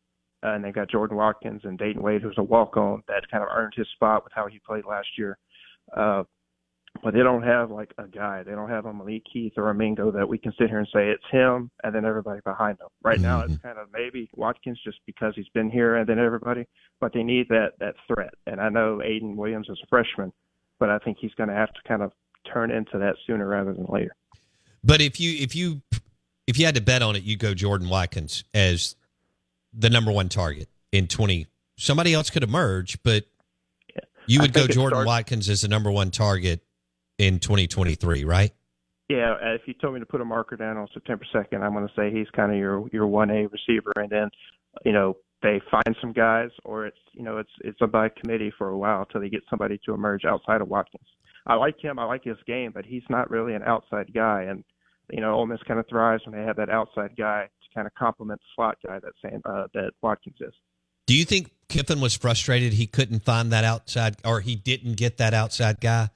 Uh, 0.44 0.52
and 0.52 0.64
they 0.64 0.72
got 0.72 0.90
Jordan 0.90 1.18
Watkins 1.18 1.62
and 1.64 1.78
Dayton 1.78 2.04
Wade, 2.04 2.22
who's 2.22 2.38
a 2.38 2.44
walk-on 2.44 3.02
that 3.08 3.30
kind 3.32 3.44
of 3.44 3.50
earned 3.52 3.74
his 3.76 3.88
spot 3.96 4.24
with 4.24 4.34
how 4.34 4.48
he 4.48 4.60
played 4.60 4.86
last 4.86 5.08
year. 5.18 5.38
Uh, 5.96 6.24
but 7.04 7.14
they 7.14 7.22
don't 7.22 7.44
have 7.44 7.72
like 7.72 7.94
a 7.98 8.08
guy. 8.08 8.44
They 8.44 8.52
don't 8.52 8.70
have 8.70 8.86
a 8.86 8.94
Malik 8.94 9.24
Heath 9.32 9.54
or 9.58 9.70
a 9.70 9.76
Mingo 9.76 10.12
that 10.12 10.28
we 10.28 10.38
can 10.38 10.54
sit 10.58 10.70
here 10.70 10.80
and 10.80 10.88
say 10.94 11.10
it's 11.10 11.24
him 11.32 11.70
and 11.84 11.94
then 11.94 12.06
everybody 12.06 12.42
behind 12.46 12.80
him. 12.80 12.88
Right 13.04 13.20
now, 13.20 13.42
it's 13.42 13.54
mm-hmm. 13.54 13.68
kind 13.68 13.80
of 13.80 13.88
maybe 13.92 14.30
Watkins 14.36 14.80
just 14.84 15.00
because 15.06 15.34
he's 15.36 15.50
been 15.54 15.70
here 15.70 15.96
and 15.96 16.08
then 16.08 16.20
everybody, 16.20 16.66
but 17.02 17.14
they 17.14 17.24
need 17.24 17.48
that 17.50 17.74
that 17.80 17.96
threat. 18.08 18.34
And 18.48 18.62
I 18.62 18.70
know 18.70 19.02
Ayden 19.04 19.36
Williams 19.36 19.68
is 19.70 19.80
a 19.84 19.88
freshman, 19.88 20.32
but 20.80 20.90
I 20.90 21.00
think 21.00 21.18
he's 21.20 21.34
going 21.34 21.50
to 21.50 21.56
have 21.56 21.74
to 21.74 21.80
kind 21.88 22.02
of 22.02 22.12
turn 22.52 22.72
into 22.72 22.98
that 23.00 23.16
sooner 23.28 23.48
rather 23.48 23.74
than 23.74 23.88
later. 23.90 24.16
But 24.84 25.02
if 25.02 25.20
you 25.20 25.36
if 25.44 25.56
you 25.56 25.82
if 26.48 26.60
you 26.60 26.66
had 26.66 26.76
to 26.76 26.82
bet 26.82 27.02
on 27.02 27.16
it, 27.16 27.24
you'd 27.24 27.40
go 27.40 27.54
Jordan 27.54 27.90
Watkins 27.90 28.44
as 28.54 28.96
the 29.74 29.90
number 29.90 30.12
one 30.12 30.30
target 30.30 30.70
in 30.92 31.08
twenty. 31.08 31.48
Somebody 31.78 32.14
else 32.14 32.30
could 32.30 32.44
emerge, 32.44 33.02
but 33.04 33.26
you 34.28 34.42
would 34.42 34.54
go 34.54 34.68
Jordan 34.68 34.98
starts, 34.98 35.08
Watkins 35.08 35.50
as 35.50 35.62
the 35.62 35.68
number 35.68 35.92
one 35.92 36.12
target 36.12 36.62
in 37.18 37.40
2023, 37.40 38.24
right? 38.24 38.52
Yeah, 39.10 39.34
uh, 39.34 39.54
if 39.54 39.62
you 39.66 39.74
told 39.74 39.94
me 39.94 40.00
to 40.00 40.06
put 40.06 40.22
a 40.22 40.26
marker 40.26 40.56
down 40.56 40.78
on 40.78 40.88
September 40.94 41.26
2nd, 41.34 41.62
I'm 41.62 41.74
going 41.74 41.88
to 41.88 41.94
say 41.96 42.12
he's 42.12 42.30
kind 42.36 42.52
of 42.52 42.58
your 42.58 42.88
your 42.92 43.08
1A 43.08 43.52
receiver, 43.52 43.92
and 43.98 44.10
then, 44.10 44.30
you 44.84 44.92
know, 44.92 45.18
they 45.44 45.62
find 45.70 45.96
some 46.02 46.12
guys, 46.12 46.50
or 46.64 46.88
it's 46.88 46.98
you 47.14 47.22
know 47.22 47.38
it's 47.38 47.52
it's 47.62 47.78
a 47.82 47.88
by 47.88 48.10
committee 48.10 48.52
for 48.58 48.70
a 48.70 48.78
while 48.78 49.02
until 49.02 49.22
they 49.22 49.30
get 49.30 49.44
somebody 49.50 49.80
to 49.86 49.94
emerge 49.94 50.26
outside 50.26 50.62
of 50.62 50.70
Watkins. 50.70 51.08
I 51.46 51.54
like 51.54 51.80
him, 51.80 52.00
I 52.00 52.06
like 52.06 52.24
his 52.24 52.38
game, 52.48 52.72
but 52.74 52.86
he's 52.86 53.04
not 53.10 53.30
really 53.30 53.54
an 53.54 53.62
outside 53.62 54.12
guy, 54.12 54.44
and 54.44 54.64
you 55.12 55.22
know 55.22 55.34
Ole 55.34 55.46
Miss 55.46 55.62
kind 55.68 55.80
of 55.80 55.88
thrives 55.88 56.24
when 56.26 56.40
they 56.40 56.46
have 56.46 56.58
that 56.58 56.70
outside 56.70 57.16
guy 57.18 57.46
to 57.46 57.76
kind 57.76 57.88
of 57.88 57.94
complement 57.96 58.40
the 58.42 58.48
slot 58.56 58.78
guy 58.86 59.00
that 59.00 59.14
Sam, 59.22 59.42
uh, 59.46 59.68
that 59.74 59.92
Watkins 60.02 60.38
is. 60.40 60.54
Do 61.08 61.16
you 61.16 61.26
think 61.26 61.52
Kiffin 61.70 62.02
was 62.02 62.16
frustrated 62.16 62.74
he 62.74 62.88
couldn't 62.88 63.24
find 63.24 63.52
that 63.52 63.64
outside, 63.64 64.16
or 64.26 64.42
he 64.42 64.56
didn't 64.56 64.96
get 64.96 65.18
that 65.18 65.34
outside 65.34 65.80
guy? 65.80 66.10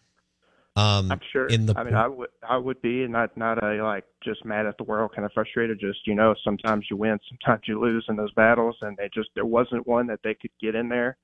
Um, 0.75 1.11
I'm 1.11 1.19
sure. 1.31 1.47
In 1.47 1.65
the, 1.65 1.77
I 1.77 1.83
mean, 1.83 1.95
I 1.95 2.07
would, 2.07 2.29
I 2.47 2.57
would 2.57 2.81
be 2.81 3.03
and 3.03 3.11
not 3.11 3.35
not 3.35 3.61
a 3.63 3.83
like 3.83 4.05
just 4.23 4.45
mad 4.45 4.65
at 4.65 4.77
the 4.77 4.83
world, 4.83 5.11
kind 5.13 5.25
of 5.25 5.31
frustrated. 5.33 5.79
Just 5.79 5.99
you 6.05 6.15
know, 6.15 6.35
sometimes 6.43 6.85
you 6.89 6.95
win, 6.95 7.19
sometimes 7.29 7.63
you 7.67 7.79
lose 7.79 8.05
in 8.07 8.15
those 8.15 8.31
battles, 8.33 8.77
and 8.81 8.95
they 8.95 9.09
just 9.13 9.29
there 9.35 9.45
wasn't 9.45 9.85
one 9.87 10.07
that 10.07 10.19
they 10.23 10.35
could 10.35 10.51
get 10.61 10.75
in 10.75 10.87
there, 10.87 11.17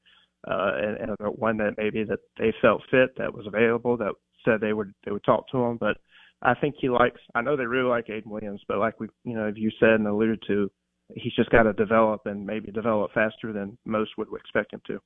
uh, 0.47 0.71
and, 0.75 0.97
and 0.97 1.35
one 1.37 1.57
that 1.57 1.75
maybe 1.77 2.03
that 2.03 2.19
they 2.37 2.53
felt 2.61 2.81
fit 2.91 3.17
that 3.17 3.33
was 3.33 3.47
available 3.47 3.95
that 3.97 4.13
said 4.43 4.61
they 4.61 4.73
would 4.73 4.93
they 5.05 5.11
would 5.11 5.23
talk 5.23 5.47
to 5.49 5.63
him. 5.63 5.77
But 5.77 5.97
I 6.45 6.53
think 6.53 6.75
he 6.79 6.89
likes. 6.89 7.19
I 7.33 7.41
know 7.41 7.57
they 7.57 7.65
really 7.65 7.89
like 7.89 8.07
Ayden 8.07 8.27
Williams, 8.27 8.61
but 8.67 8.77
like 8.77 8.99
we, 8.99 9.07
you 9.23 9.33
know, 9.33 9.51
you 9.55 9.71
said 9.79 9.91
and 9.91 10.07
alluded 10.07 10.43
to, 10.47 10.69
he's 11.15 11.33
just 11.33 11.49
got 11.49 11.63
to 11.63 11.73
develop 11.73 12.21
and 12.25 12.45
maybe 12.45 12.71
develop 12.71 13.11
faster 13.13 13.51
than 13.51 13.77
most 13.85 14.11
would 14.17 14.27
expect 14.39 14.71
him 14.71 14.81
to. 14.87 14.99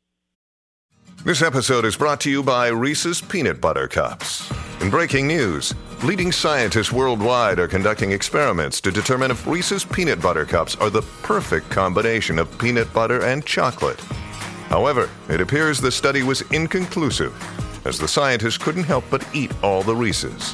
This 1.24 1.42
episode 1.42 1.86
is 1.86 1.96
brought 1.96 2.20
to 2.22 2.30
you 2.30 2.44
by 2.44 2.68
Reese's 2.68 3.22
Peanut 3.22 3.62
Butter 3.62 3.88
Cups. 3.88 4.52
In 4.82 4.90
breaking 4.90 5.28
news, 5.28 5.74
leading 6.04 6.32
scientists 6.32 6.92
worldwide 6.92 7.60
are 7.60 7.68
conducting 7.68 8.12
experiments 8.12 8.82
to 8.82 8.92
determine 8.92 9.32
if 9.32 9.48
Reese's 9.48 9.86
Peanut 9.86 10.22
Butter 10.22 10.46
Cups 10.46 10.76
are 10.76 10.90
the 10.90 11.02
perfect 11.24 11.70
combination 11.70 12.38
of 12.38 12.58
peanut 12.60 12.92
butter 12.94 13.24
and 13.24 13.46
chocolate. 13.46 14.00
However, 14.68 15.10
it 15.30 15.42
appears 15.42 15.80
the 15.80 15.92
study 15.92 16.22
was 16.22 16.42
inconclusive, 16.52 17.34
as 17.86 17.98
the 17.98 18.08
scientists 18.08 18.58
couldn't 18.58 18.84
help 18.84 19.06
but 19.10 19.28
eat 19.34 19.52
all 19.64 19.84
the 19.84 19.96
Reese's. 19.96 20.54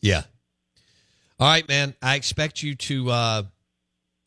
Yeah. 0.00 0.22
All 1.40 1.48
right, 1.48 1.68
man. 1.68 1.94
I 2.02 2.16
expect 2.16 2.62
you 2.62 2.74
to 2.74 3.10
uh, 3.10 3.42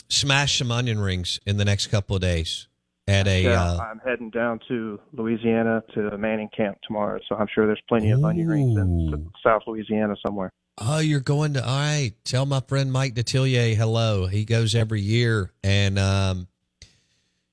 smash 0.10 0.58
some 0.58 0.72
onion 0.72 1.00
rings 1.00 1.40
in 1.46 1.58
the 1.58 1.66
next 1.66 1.88
couple 1.88 2.16
of 2.16 2.22
days. 2.22 2.68
At 3.08 3.28
a, 3.28 3.44
yeah, 3.44 3.62
uh, 3.62 3.80
I'm 3.80 4.00
heading 4.00 4.30
down 4.30 4.60
to 4.68 5.00
Louisiana 5.12 5.84
to 5.96 6.18
Manning 6.18 6.50
Camp 6.56 6.78
tomorrow, 6.88 7.20
so 7.28 7.36
I'm 7.36 7.48
sure 7.54 7.66
there's 7.66 7.82
plenty 7.90 8.12
of 8.12 8.24
onion 8.24 8.48
rings 8.48 8.78
in 8.78 9.30
South 9.44 9.64
Louisiana 9.68 10.16
somewhere. 10.26 10.52
Oh, 10.78 11.00
you're 11.00 11.20
going 11.20 11.56
to 11.56 11.68
all 11.68 11.78
right. 11.78 12.14
Tell 12.24 12.46
my 12.46 12.62
friend 12.62 12.92
Mike 12.92 13.16
Detillier 13.16 13.76
hello. 13.76 14.28
He 14.28 14.46
goes 14.46 14.76
every 14.76 15.02
year, 15.02 15.52
and 15.64 16.00
um, 16.00 16.48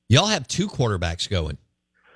y'all 0.08 0.26
have 0.26 0.46
two 0.46 0.68
quarterbacks 0.68 1.28
going. 1.28 1.58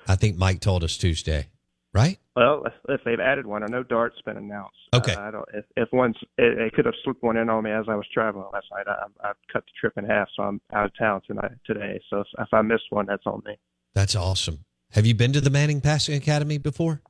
I 0.07 0.15
think 0.15 0.37
Mike 0.37 0.59
told 0.59 0.83
us 0.83 0.97
Tuesday, 0.97 1.47
right? 1.93 2.17
Well, 2.35 2.63
if, 2.65 2.73
if 2.89 3.01
they've 3.05 3.19
added 3.19 3.45
one, 3.45 3.63
I 3.63 3.67
know 3.67 3.83
Dart's 3.83 4.21
been 4.25 4.37
announced. 4.37 4.77
Okay. 4.93 5.13
Uh, 5.13 5.21
I 5.21 5.31
don't. 5.31 5.49
If, 5.53 5.65
if 5.77 5.89
one's, 5.93 6.17
it, 6.37 6.57
it 6.59 6.73
could 6.73 6.85
have 6.85 6.95
slipped 7.03 7.23
one 7.23 7.37
in 7.37 7.49
on 7.49 7.63
me 7.63 7.71
as 7.71 7.85
I 7.87 7.95
was 7.95 8.07
traveling 8.13 8.47
last 8.51 8.67
night. 8.71 8.87
I, 8.87 9.27
I 9.27 9.33
cut 9.51 9.63
the 9.63 9.71
trip 9.79 9.93
in 9.97 10.05
half, 10.05 10.27
so 10.35 10.43
I'm 10.43 10.61
out 10.73 10.85
of 10.85 10.97
town 10.97 11.21
tonight 11.27 11.51
today. 11.65 12.01
So 12.09 12.21
if, 12.21 12.27
if 12.39 12.53
I 12.53 12.61
missed 12.61 12.85
one, 12.89 13.05
that's 13.05 13.25
on 13.25 13.41
me. 13.45 13.57
That's 13.93 14.15
awesome. 14.15 14.65
Have 14.91 15.05
you 15.05 15.15
been 15.15 15.33
to 15.33 15.41
the 15.41 15.49
Manning 15.49 15.81
Passing 15.81 16.15
Academy 16.15 16.57
before? 16.57 17.01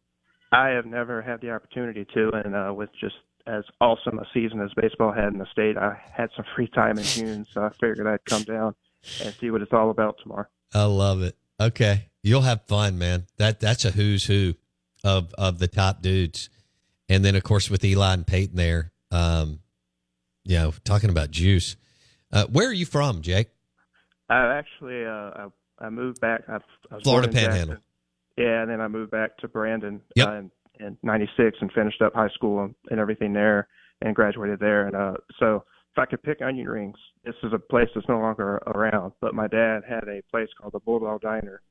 I 0.51 0.69
have 0.69 0.85
never 0.85 1.21
had 1.21 1.41
the 1.41 1.51
opportunity 1.51 2.05
to, 2.13 2.31
and 2.33 2.55
uh, 2.55 2.73
with 2.73 2.89
just 2.99 3.15
as 3.47 3.63
awesome 3.81 4.19
a 4.19 4.25
season 4.33 4.61
as 4.61 4.69
baseball 4.75 5.11
had 5.11 5.33
in 5.33 5.39
the 5.39 5.47
state, 5.51 5.77
I 5.77 5.99
had 6.11 6.29
some 6.35 6.45
free 6.55 6.67
time 6.67 6.97
in 6.97 7.03
June, 7.03 7.45
so 7.51 7.63
I 7.63 7.69
figured 7.69 8.07
I'd 8.07 8.23
come 8.25 8.43
down 8.43 8.75
and 9.21 9.33
see 9.33 9.51
what 9.51 9.61
it's 9.61 9.73
all 9.73 9.89
about 9.89 10.17
tomorrow. 10.21 10.45
I 10.73 10.83
love 10.85 11.21
it. 11.21 11.35
Okay, 11.59 12.09
you'll 12.21 12.41
have 12.41 12.65
fun, 12.67 12.97
man. 12.97 13.27
That 13.37 13.59
that's 13.59 13.83
a 13.85 13.91
who's 13.91 14.25
who 14.25 14.53
of 15.03 15.33
of 15.37 15.59
the 15.59 15.67
top 15.67 16.01
dudes, 16.01 16.49
and 17.09 17.23
then 17.23 17.35
of 17.35 17.43
course 17.43 17.69
with 17.69 17.83
Eli 17.83 18.13
and 18.13 18.25
Peyton 18.25 18.55
there, 18.55 18.91
um, 19.11 19.59
you 20.43 20.57
know, 20.57 20.73
talking 20.83 21.09
about 21.09 21.31
juice. 21.31 21.75
Uh, 22.31 22.45
where 22.47 22.67
are 22.67 22.73
you 22.73 22.85
from, 22.85 23.21
Jake? 23.21 23.49
I 24.29 24.57
actually 24.57 25.05
uh, 25.05 25.09
I, 25.09 25.47
I 25.79 25.89
moved 25.89 26.19
back. 26.19 26.41
I, 26.47 26.57
I 26.91 26.99
Florida 27.01 27.31
Panhandle. 27.31 27.77
Yeah, 28.37 28.61
and 28.61 28.71
then 28.71 28.81
I 28.81 28.87
moved 28.87 29.11
back 29.11 29.37
to 29.37 29.47
Brandon 29.47 30.01
yep. 30.15 30.27
uh, 30.27 30.33
in, 30.33 30.51
in 30.79 30.97
'96 31.03 31.57
and 31.61 31.71
finished 31.71 32.01
up 32.01 32.15
high 32.15 32.29
school 32.29 32.63
and, 32.63 32.75
and 32.89 32.99
everything 32.99 33.33
there, 33.33 33.67
and 34.01 34.15
graduated 34.15 34.59
there. 34.59 34.87
And 34.87 34.95
uh, 34.95 35.13
so, 35.39 35.65
if 35.91 35.97
I 35.97 36.05
could 36.05 36.23
pick 36.23 36.41
onion 36.41 36.67
rings, 36.67 36.97
this 37.23 37.35
is 37.43 37.53
a 37.53 37.59
place 37.59 37.89
that's 37.93 38.07
no 38.09 38.19
longer 38.19 38.55
around. 38.65 39.13
But 39.21 39.35
my 39.35 39.47
dad 39.47 39.81
had 39.87 40.07
a 40.07 40.23
place 40.31 40.49
called 40.59 40.73
the 40.73 40.79
Bulldog 40.79 41.21
Diner 41.21 41.61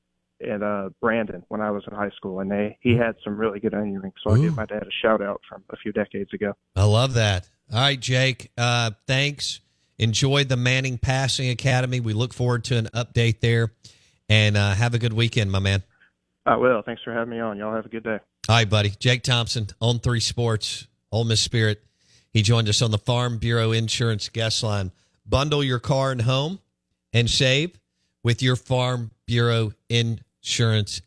in 0.42 0.62
uh, 0.62 0.90
Brandon 1.00 1.42
when 1.48 1.60
I 1.60 1.70
was 1.70 1.84
in 1.90 1.96
high 1.96 2.10
school, 2.10 2.40
and 2.40 2.50
they 2.50 2.76
he 2.80 2.96
had 2.96 3.14
some 3.24 3.36
really 3.36 3.60
good 3.60 3.74
onion 3.74 4.00
rings. 4.00 4.14
So 4.22 4.32
Ooh. 4.32 4.34
I 4.34 4.40
give 4.40 4.56
my 4.56 4.66
dad 4.66 4.82
a 4.82 4.90
shout 5.02 5.22
out 5.22 5.40
from 5.48 5.62
a 5.70 5.76
few 5.76 5.92
decades 5.92 6.32
ago. 6.32 6.54
I 6.76 6.84
love 6.84 7.14
that. 7.14 7.48
All 7.72 7.80
right, 7.80 7.98
Jake. 7.98 8.50
Uh, 8.56 8.90
thanks. 9.06 9.60
Enjoy 9.98 10.44
the 10.44 10.56
Manning 10.56 10.98
Passing 10.98 11.50
Academy. 11.50 12.00
We 12.00 12.12
look 12.12 12.34
forward 12.34 12.64
to 12.64 12.76
an 12.76 12.88
update 12.94 13.40
there, 13.40 13.72
and 14.28 14.56
uh, 14.56 14.74
have 14.74 14.94
a 14.94 14.98
good 14.98 15.12
weekend, 15.12 15.52
my 15.52 15.60
man. 15.60 15.82
I 16.44 16.56
will. 16.56 16.82
Thanks 16.82 17.02
for 17.02 17.12
having 17.12 17.30
me 17.30 17.40
on. 17.40 17.56
Y'all 17.56 17.74
have 17.74 17.86
a 17.86 17.90
good 17.90 18.02
day. 18.02 18.18
All 18.48 18.56
right, 18.56 18.68
buddy. 18.68 18.90
Jake 18.98 19.22
Thompson 19.22 19.68
on 19.80 20.00
Three 20.00 20.20
Sports, 20.20 20.88
Ole 21.12 21.24
Miss 21.24 21.40
Spirit. 21.40 21.84
He 22.32 22.42
joined 22.42 22.68
us 22.68 22.82
on 22.82 22.90
the 22.90 22.98
Farm 22.98 23.38
Bureau 23.38 23.72
Insurance 23.72 24.28
guest 24.28 24.62
line. 24.62 24.90
Bundle 25.24 25.62
your 25.62 25.78
car 25.78 26.10
and 26.10 26.22
home 26.22 26.58
and 27.12 27.30
save 27.30 27.78
with 28.24 28.42
your 28.42 28.56
Farm 28.56 29.12
Bureau 29.26 29.72
Insurance 29.88 30.22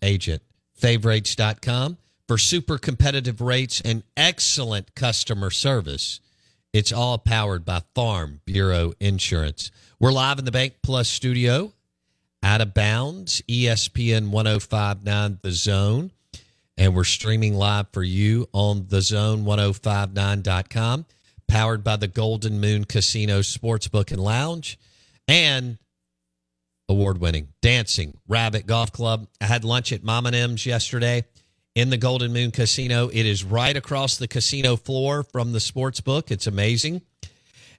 agent. 0.01 0.41
Favrates.com 0.79 1.97
for 2.27 2.37
super 2.37 2.77
competitive 2.77 3.41
rates 3.41 3.81
and 3.81 4.03
excellent 4.17 4.95
customer 4.95 5.49
service. 5.49 6.19
It's 6.73 6.91
all 6.91 7.17
powered 7.17 7.63
by 7.63 7.83
Farm 7.93 8.41
Bureau 8.45 8.91
Insurance. 8.99 9.71
We're 9.99 10.11
live 10.11 10.39
in 10.39 10.45
the 10.45 10.51
Bank 10.51 10.73
Plus 10.83 11.07
studio, 11.07 11.71
out 12.43 12.59
of 12.59 12.73
bounds, 12.73 13.41
ESPN 13.47 14.29
1059 14.29 15.39
The 15.41 15.51
Zone. 15.51 16.11
And 16.77 16.93
we're 16.93 17.05
streaming 17.05 17.55
live 17.55 17.87
for 17.93 18.03
you 18.03 18.49
on 18.51 18.83
thezone1059.com, 18.83 21.05
powered 21.47 21.85
by 21.85 21.95
the 21.95 22.09
Golden 22.09 22.59
Moon 22.59 22.83
Casino 22.83 23.39
Sportsbook 23.39 24.11
and 24.11 24.21
Lounge, 24.21 24.77
and 25.29 25.77
award 26.87 27.19
winning 27.19 27.49
Dancing 27.61 28.17
Rabbit 28.27 28.67
Golf 28.67 28.91
Club. 28.91 29.27
I 29.41 29.45
had 29.45 29.63
lunch 29.63 29.91
at 29.91 30.03
Mom 30.03 30.25
and 30.25 30.35
M's 30.35 30.65
yesterday 30.65 31.25
in 31.73 31.89
the 31.89 31.97
Golden 31.97 32.31
Moon 32.33 32.51
Casino. 32.51 33.09
It 33.09 33.25
is 33.25 33.43
right 33.43 33.75
across 33.75 34.17
the 34.17 34.27
casino 34.27 34.75
floor 34.75 35.23
from 35.23 35.51
the 35.51 35.59
sports 35.59 36.01
book. 36.01 36.31
It's 36.31 36.47
amazing. 36.47 37.01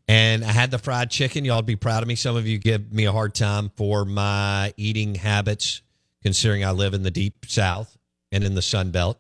And 0.09 0.45
I 0.45 0.53
had 0.53 0.71
the 0.71 0.79
fried 0.79 1.11
chicken. 1.11 1.45
Y'all 1.45 1.63
be 1.63 1.77
proud 1.77 2.03
of 2.03 2.09
me. 2.09 2.15
Some 2.15 2.37
of 2.37 2.47
you 2.47 2.59
give 2.59 2.93
me 2.93 3.07
a 3.07 3.13
hard 3.13 3.35
time 3.35 3.71
for 3.77 4.05
my 4.05 4.73
eating 4.77 5.17
habits, 5.17 5.83
considering 6.23 6.65
I 6.65 6.71
live 6.71 6.95
in 6.95 7.03
the 7.03 7.11
deep 7.11 7.47
south 7.49 7.97
and 8.31 8.45
in 8.45 8.55
the 8.55 8.63
Sun 8.63 8.93
Belt. 8.93 9.19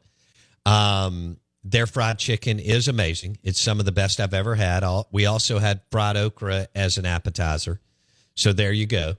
Um, 0.64 1.38
their 1.64 1.86
fried 1.86 2.18
chicken 2.18 2.60
is 2.60 2.86
amazing. 2.86 3.38
It's 3.42 3.60
some 3.60 3.80
of 3.80 3.86
the 3.86 3.92
best 3.92 4.20
I've 4.20 4.34
ever 4.34 4.54
had. 4.54 4.84
We 5.10 5.26
also 5.26 5.58
had 5.58 5.80
fried 5.90 6.16
okra 6.16 6.68
as 6.74 6.98
an 6.98 7.06
appetizer. 7.06 7.80
So 8.36 8.52
there 8.52 8.72
you 8.72 8.86
go. 8.86 9.16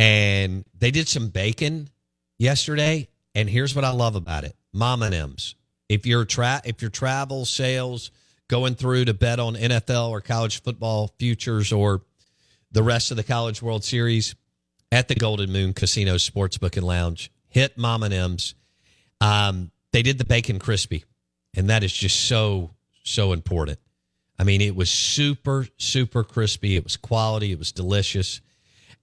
And 0.00 0.64
they 0.78 0.90
did 0.90 1.08
some 1.08 1.28
bacon 1.28 1.90
yesterday. 2.38 3.08
And 3.34 3.50
here's 3.50 3.74
what 3.74 3.84
I 3.84 3.90
love 3.90 4.16
about 4.16 4.44
it: 4.44 4.56
Mom 4.72 5.02
and 5.02 5.14
M's. 5.14 5.56
If 5.90 6.06
you're 6.06 6.24
tra- 6.24 6.62
if 6.64 6.80
your 6.80 6.90
travel 6.90 7.44
sales 7.44 8.10
going 8.48 8.76
through 8.76 9.04
to 9.04 9.14
bet 9.14 9.38
on 9.38 9.56
NFL 9.56 10.08
or 10.08 10.22
college 10.22 10.62
football 10.62 11.14
futures 11.18 11.70
or 11.70 12.00
the 12.72 12.82
rest 12.82 13.10
of 13.10 13.18
the 13.18 13.22
College 13.22 13.60
World 13.60 13.84
Series 13.84 14.34
at 14.90 15.08
the 15.08 15.14
Golden 15.14 15.52
Moon 15.52 15.74
Casino 15.74 16.14
Sportsbook 16.14 16.78
and 16.78 16.86
Lounge, 16.86 17.30
hit 17.48 17.76
Mom 17.76 18.02
and 18.02 18.14
M's. 18.14 18.54
Um, 19.20 19.70
they 19.92 20.00
did 20.00 20.16
the 20.16 20.24
bacon 20.24 20.58
crispy, 20.58 21.04
and 21.54 21.68
that 21.68 21.84
is 21.84 21.92
just 21.92 22.26
so 22.26 22.70
so 23.04 23.34
important. 23.34 23.78
I 24.38 24.44
mean, 24.44 24.62
it 24.62 24.74
was 24.74 24.90
super 24.90 25.66
super 25.76 26.24
crispy. 26.24 26.76
It 26.76 26.84
was 26.84 26.96
quality. 26.96 27.52
It 27.52 27.58
was 27.58 27.70
delicious, 27.70 28.40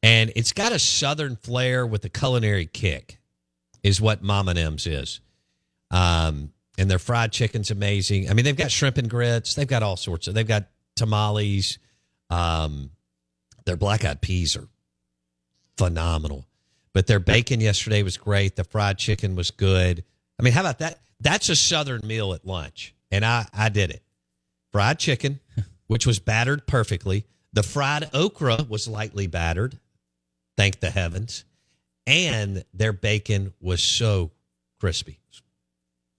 and 0.04 0.32
it's 0.36 0.54
got 0.54 0.72
a 0.72 0.80
southern 0.80 1.36
flair 1.36 1.86
with 1.86 2.06
a 2.06 2.10
culinary 2.10 2.66
kick. 2.66 3.20
Is 3.84 4.02
what 4.02 4.22
Mom 4.22 4.50
and 4.50 4.60
M's 4.60 4.86
is. 4.86 5.22
Um, 5.92 6.52
and 6.78 6.92
their 6.92 7.00
fried 7.00 7.32
chicken's 7.32 7.72
amazing. 7.72 8.30
I 8.30 8.34
mean, 8.34 8.44
they've 8.44 8.56
got 8.56 8.72
shrimp 8.72 8.98
and 8.98 9.10
grits. 9.10 9.54
They've 9.56 9.68
got 9.68 9.84
all 9.84 9.96
sorts 9.96 10.28
of. 10.28 10.34
They've 10.34 10.48
got 10.48 10.66
tamales. 10.96 11.80
Um, 12.30 12.92
their 13.66 13.78
black 13.78 14.04
eyed 14.04 14.20
peas 14.20 14.58
are 14.58 14.68
phenomenal. 15.78 16.46
But 16.94 17.08
their 17.08 17.20
bacon 17.20 17.62
yesterday 17.62 18.04
was 18.04 18.18
great. 18.18 18.56
The 18.56 18.64
fried 18.64 18.98
chicken 18.98 19.36
was 19.36 19.52
good. 19.52 20.04
I 20.40 20.44
mean, 20.44 20.54
how 20.54 20.62
about 20.62 20.80
that? 20.80 21.00
That's 21.20 21.50
a 21.50 21.56
southern 21.56 22.02
meal 22.06 22.34
at 22.34 22.46
lunch, 22.46 22.94
and 23.12 23.24
I 23.26 23.46
I 23.54 23.70
did 23.70 23.92
it. 23.92 24.04
Fried 24.72 25.00
chicken, 25.00 25.40
which 25.88 26.06
was 26.06 26.20
battered 26.20 26.68
perfectly. 26.68 27.26
The 27.54 27.64
fried 27.64 28.10
okra 28.14 28.66
was 28.68 28.88
lightly 28.88 29.28
battered. 29.28 29.80
Thank 30.58 30.80
the 30.80 30.90
heavens. 30.90 31.46
And 32.06 32.64
their 32.74 32.94
bacon 32.94 33.54
was 33.62 33.82
so 33.82 34.32
crispy. 34.80 35.20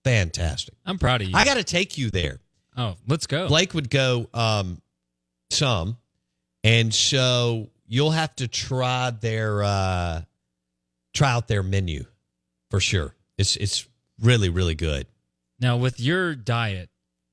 Fantastic. 0.04 0.74
I'm 0.86 0.98
proud 0.98 1.22
of 1.22 1.28
you. 1.28 1.36
I 1.36 1.44
got 1.44 1.54
to 1.54 1.64
take 1.64 1.98
you 1.98 2.10
there. 2.10 2.38
Oh, 2.76 2.96
let's 3.06 3.26
go. 3.26 3.48
Blake 3.48 3.74
would 3.74 3.90
go 3.90 4.28
um, 4.32 4.80
some, 5.50 5.96
and 6.62 6.94
so 6.94 7.68
you'll 7.86 8.12
have 8.12 8.34
to 8.36 8.46
try 8.48 9.10
their 9.10 9.62
uh, 9.62 10.22
try 11.12 11.32
out 11.32 11.48
their 11.48 11.62
menu 11.64 12.04
for 12.70 12.78
sure. 12.80 13.14
It's 13.36 13.56
it's 13.56 13.88
really 14.22 14.48
really 14.48 14.76
good. 14.76 15.06
Now, 15.58 15.76
with 15.76 15.98
your 15.98 16.36
diet, 16.36 16.88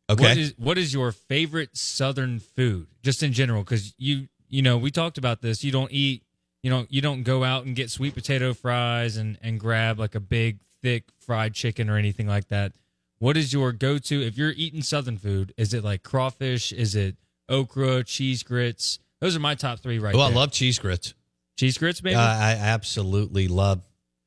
Okay. 0.10 0.24
what 0.24 0.38
is 0.38 0.54
what 0.58 0.78
is 0.80 0.94
your 0.94 1.12
favorite 1.12 1.78
Southern 1.78 2.40
food, 2.40 2.88
just 3.04 3.22
in 3.22 3.32
general? 3.32 3.64
Because 3.64 3.94
you 4.00 4.28
you 4.50 4.64
know 4.64 4.78
we 4.78 4.90
talked 4.90 5.20
about 5.20 5.42
this. 5.42 5.64
You 5.64 5.72
don't 5.72 5.92
eat, 5.92 6.24
you 6.66 6.72
know, 6.72 6.88
you 6.90 7.00
don't 7.00 7.22
go 7.22 7.44
out 7.44 7.66
and 7.66 7.76
get 7.76 7.92
sweet 7.92 8.16
potato 8.16 8.52
fries 8.52 9.18
and 9.18 9.38
and 9.44 9.60
grab 9.60 10.00
like 10.00 10.16
a 10.16 10.20
big 10.20 10.58
thick 10.82 11.04
fried 11.20 11.54
chicken 11.54 11.92
or 11.92 11.96
anything 11.96 12.26
like 12.28 12.48
that. 12.48 12.72
What 13.20 13.38
is 13.38 13.54
your 13.54 13.72
go 13.72 14.00
to 14.00 14.26
if 14.26 14.36
you're 14.36 14.50
eating 14.50 14.82
Southern 14.82 15.20
food? 15.20 15.54
Is 15.58 15.76
it 15.76 15.84
like 15.84 16.02
crawfish? 16.02 16.74
Is 16.74 16.96
it 16.96 17.18
okra, 17.48 18.04
cheese 18.04 18.42
grits? 18.42 18.98
Those 19.22 19.36
are 19.36 19.40
my 19.40 19.54
top 19.54 19.78
three 19.78 20.00
right 20.00 20.16
now. 20.16 20.22
oh, 20.22 20.24
there. 20.24 20.32
I 20.32 20.40
love 20.40 20.52
cheese 20.52 20.80
grits. 20.80 21.14
cheese 21.56 21.78
grits, 21.78 22.02
baby. 22.02 22.16
Uh, 22.16 22.22
I 22.22 22.54
absolutely 22.54 23.48
love. 23.48 23.84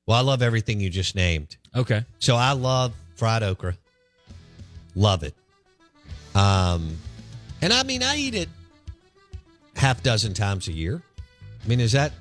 Well, 0.06 0.16
I 0.16 0.20
love 0.20 0.40
everything 0.40 0.78
you 0.78 0.90
just 0.90 1.16
named. 1.16 1.56
okay. 1.74 2.04
So 2.20 2.36
I 2.36 2.52
love 2.52 2.94
fried 3.16 3.42
okra. 3.42 3.76
Love 4.94 5.24
it. 5.24 5.34
Um, 6.36 6.98
and 7.60 7.72
I 7.72 7.82
mean, 7.82 8.04
I 8.04 8.16
eat 8.16 8.36
it 8.36 8.48
half 9.74 10.04
dozen 10.04 10.34
times 10.34 10.68
a 10.68 10.72
year. 10.72 11.02
I 11.64 11.68
mean, 11.68 11.80
is 11.80 11.90
that 11.92 12.12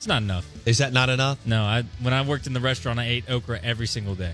It's 0.00 0.06
not 0.06 0.22
enough. 0.22 0.46
is 0.64 0.78
that 0.78 0.94
not 0.94 1.10
enough? 1.10 1.46
No, 1.46 1.62
I 1.62 1.84
when 2.00 2.14
I 2.14 2.22
worked 2.22 2.46
in 2.46 2.54
the 2.54 2.60
restaurant, 2.60 2.98
I 2.98 3.04
ate 3.04 3.30
okra 3.30 3.60
every 3.62 3.86
single 3.86 4.14
day. 4.14 4.32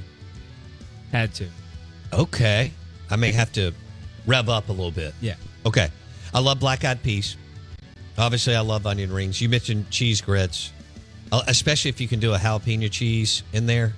Had 1.11 1.35
to. 1.35 1.49
Okay, 2.13 2.71
I 3.11 3.17
may 3.17 3.33
have 3.33 3.51
to 3.55 3.73
rev 4.29 4.49
up 4.49 4.69
a 4.69 4.73
little 4.73 4.93
bit. 4.93 5.13
Yeah. 5.21 5.35
Okay, 5.67 5.89
I 6.33 6.39
love 6.39 6.61
black 6.61 6.85
eyed 6.85 7.03
peas. 7.03 7.37
Obviously, 8.17 8.55
I 8.55 8.61
love 8.61 8.87
onion 8.87 9.13
rings. 9.13 9.41
You 9.41 9.49
mentioned 9.49 9.91
cheese 9.91 10.21
grits, 10.21 10.71
Uh, 11.33 11.43
especially 11.49 11.89
if 11.89 12.01
you 12.01 12.07
can 12.07 12.21
do 12.21 12.33
a 12.33 12.39
jalapeno 12.39 12.89
cheese 12.89 13.43
in 13.53 13.67
there. 13.67 13.93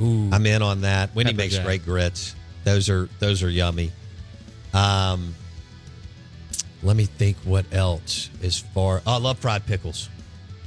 Ooh. 0.00 0.28
I'm 0.32 0.44
in 0.44 0.60
on 0.60 0.80
that. 0.80 1.14
Pepper 1.14 1.32
makes 1.34 1.54
jack. 1.54 1.64
great 1.64 1.84
grits, 1.84 2.34
those 2.64 2.90
are 2.90 3.08
those 3.20 3.44
are 3.44 3.48
yummy. 3.48 3.92
Um, 4.74 5.36
let 6.82 6.96
me 6.96 7.04
think 7.04 7.36
what 7.44 7.66
else 7.72 8.28
is 8.42 8.58
far. 8.58 9.02
Oh, 9.06 9.14
I 9.14 9.18
love 9.18 9.38
fried 9.38 9.64
pickles. 9.66 10.08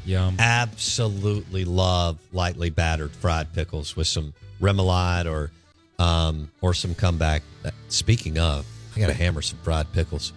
Yum. 0.05 0.35
Absolutely 0.39 1.65
love 1.65 2.19
lightly 2.31 2.69
battered 2.69 3.11
fried 3.11 3.53
pickles 3.53 3.95
with 3.95 4.07
some 4.07 4.33
remoulade 4.61 5.25
or 5.25 5.51
um, 5.97 6.51
or 6.61 6.73
some 6.73 6.93
comeback. 6.93 7.41
Uh, 7.63 7.71
Speaking 7.89 8.37
of, 8.37 8.65
I 8.95 8.99
got 8.99 9.07
to 9.07 9.13
hammer 9.13 9.41
some 9.41 9.59
fried 9.59 9.91
pickles. 9.93 10.33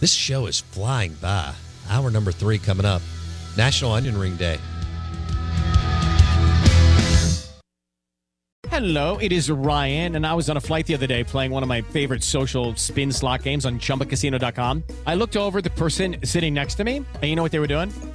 This 0.00 0.12
show 0.12 0.46
is 0.46 0.60
flying 0.60 1.14
by. 1.14 1.54
Hour 1.88 2.10
number 2.10 2.32
three 2.32 2.58
coming 2.58 2.86
up. 2.86 3.02
National 3.56 3.92
Onion 3.92 4.18
Ring 4.18 4.36
Day. 4.36 4.58
Hello, 8.70 9.18
it 9.18 9.32
is 9.32 9.50
Ryan, 9.50 10.14
and 10.14 10.24
I 10.26 10.32
was 10.32 10.48
on 10.48 10.56
a 10.56 10.60
flight 10.60 10.86
the 10.86 10.94
other 10.94 11.06
day 11.06 11.24
playing 11.24 11.50
one 11.50 11.62
of 11.62 11.68
my 11.68 11.82
favorite 11.82 12.22
social 12.22 12.74
spin 12.76 13.12
slot 13.12 13.42
games 13.42 13.66
on 13.66 13.78
chumbacasino.com. 13.78 14.84
I 15.06 15.16
looked 15.16 15.36
over 15.36 15.58
at 15.58 15.64
the 15.64 15.70
person 15.70 16.16
sitting 16.24 16.54
next 16.54 16.76
to 16.76 16.84
me, 16.84 16.96
and 16.96 17.24
you 17.24 17.34
know 17.34 17.42
what 17.42 17.52
they 17.52 17.58
were 17.58 17.66
doing? 17.66 17.92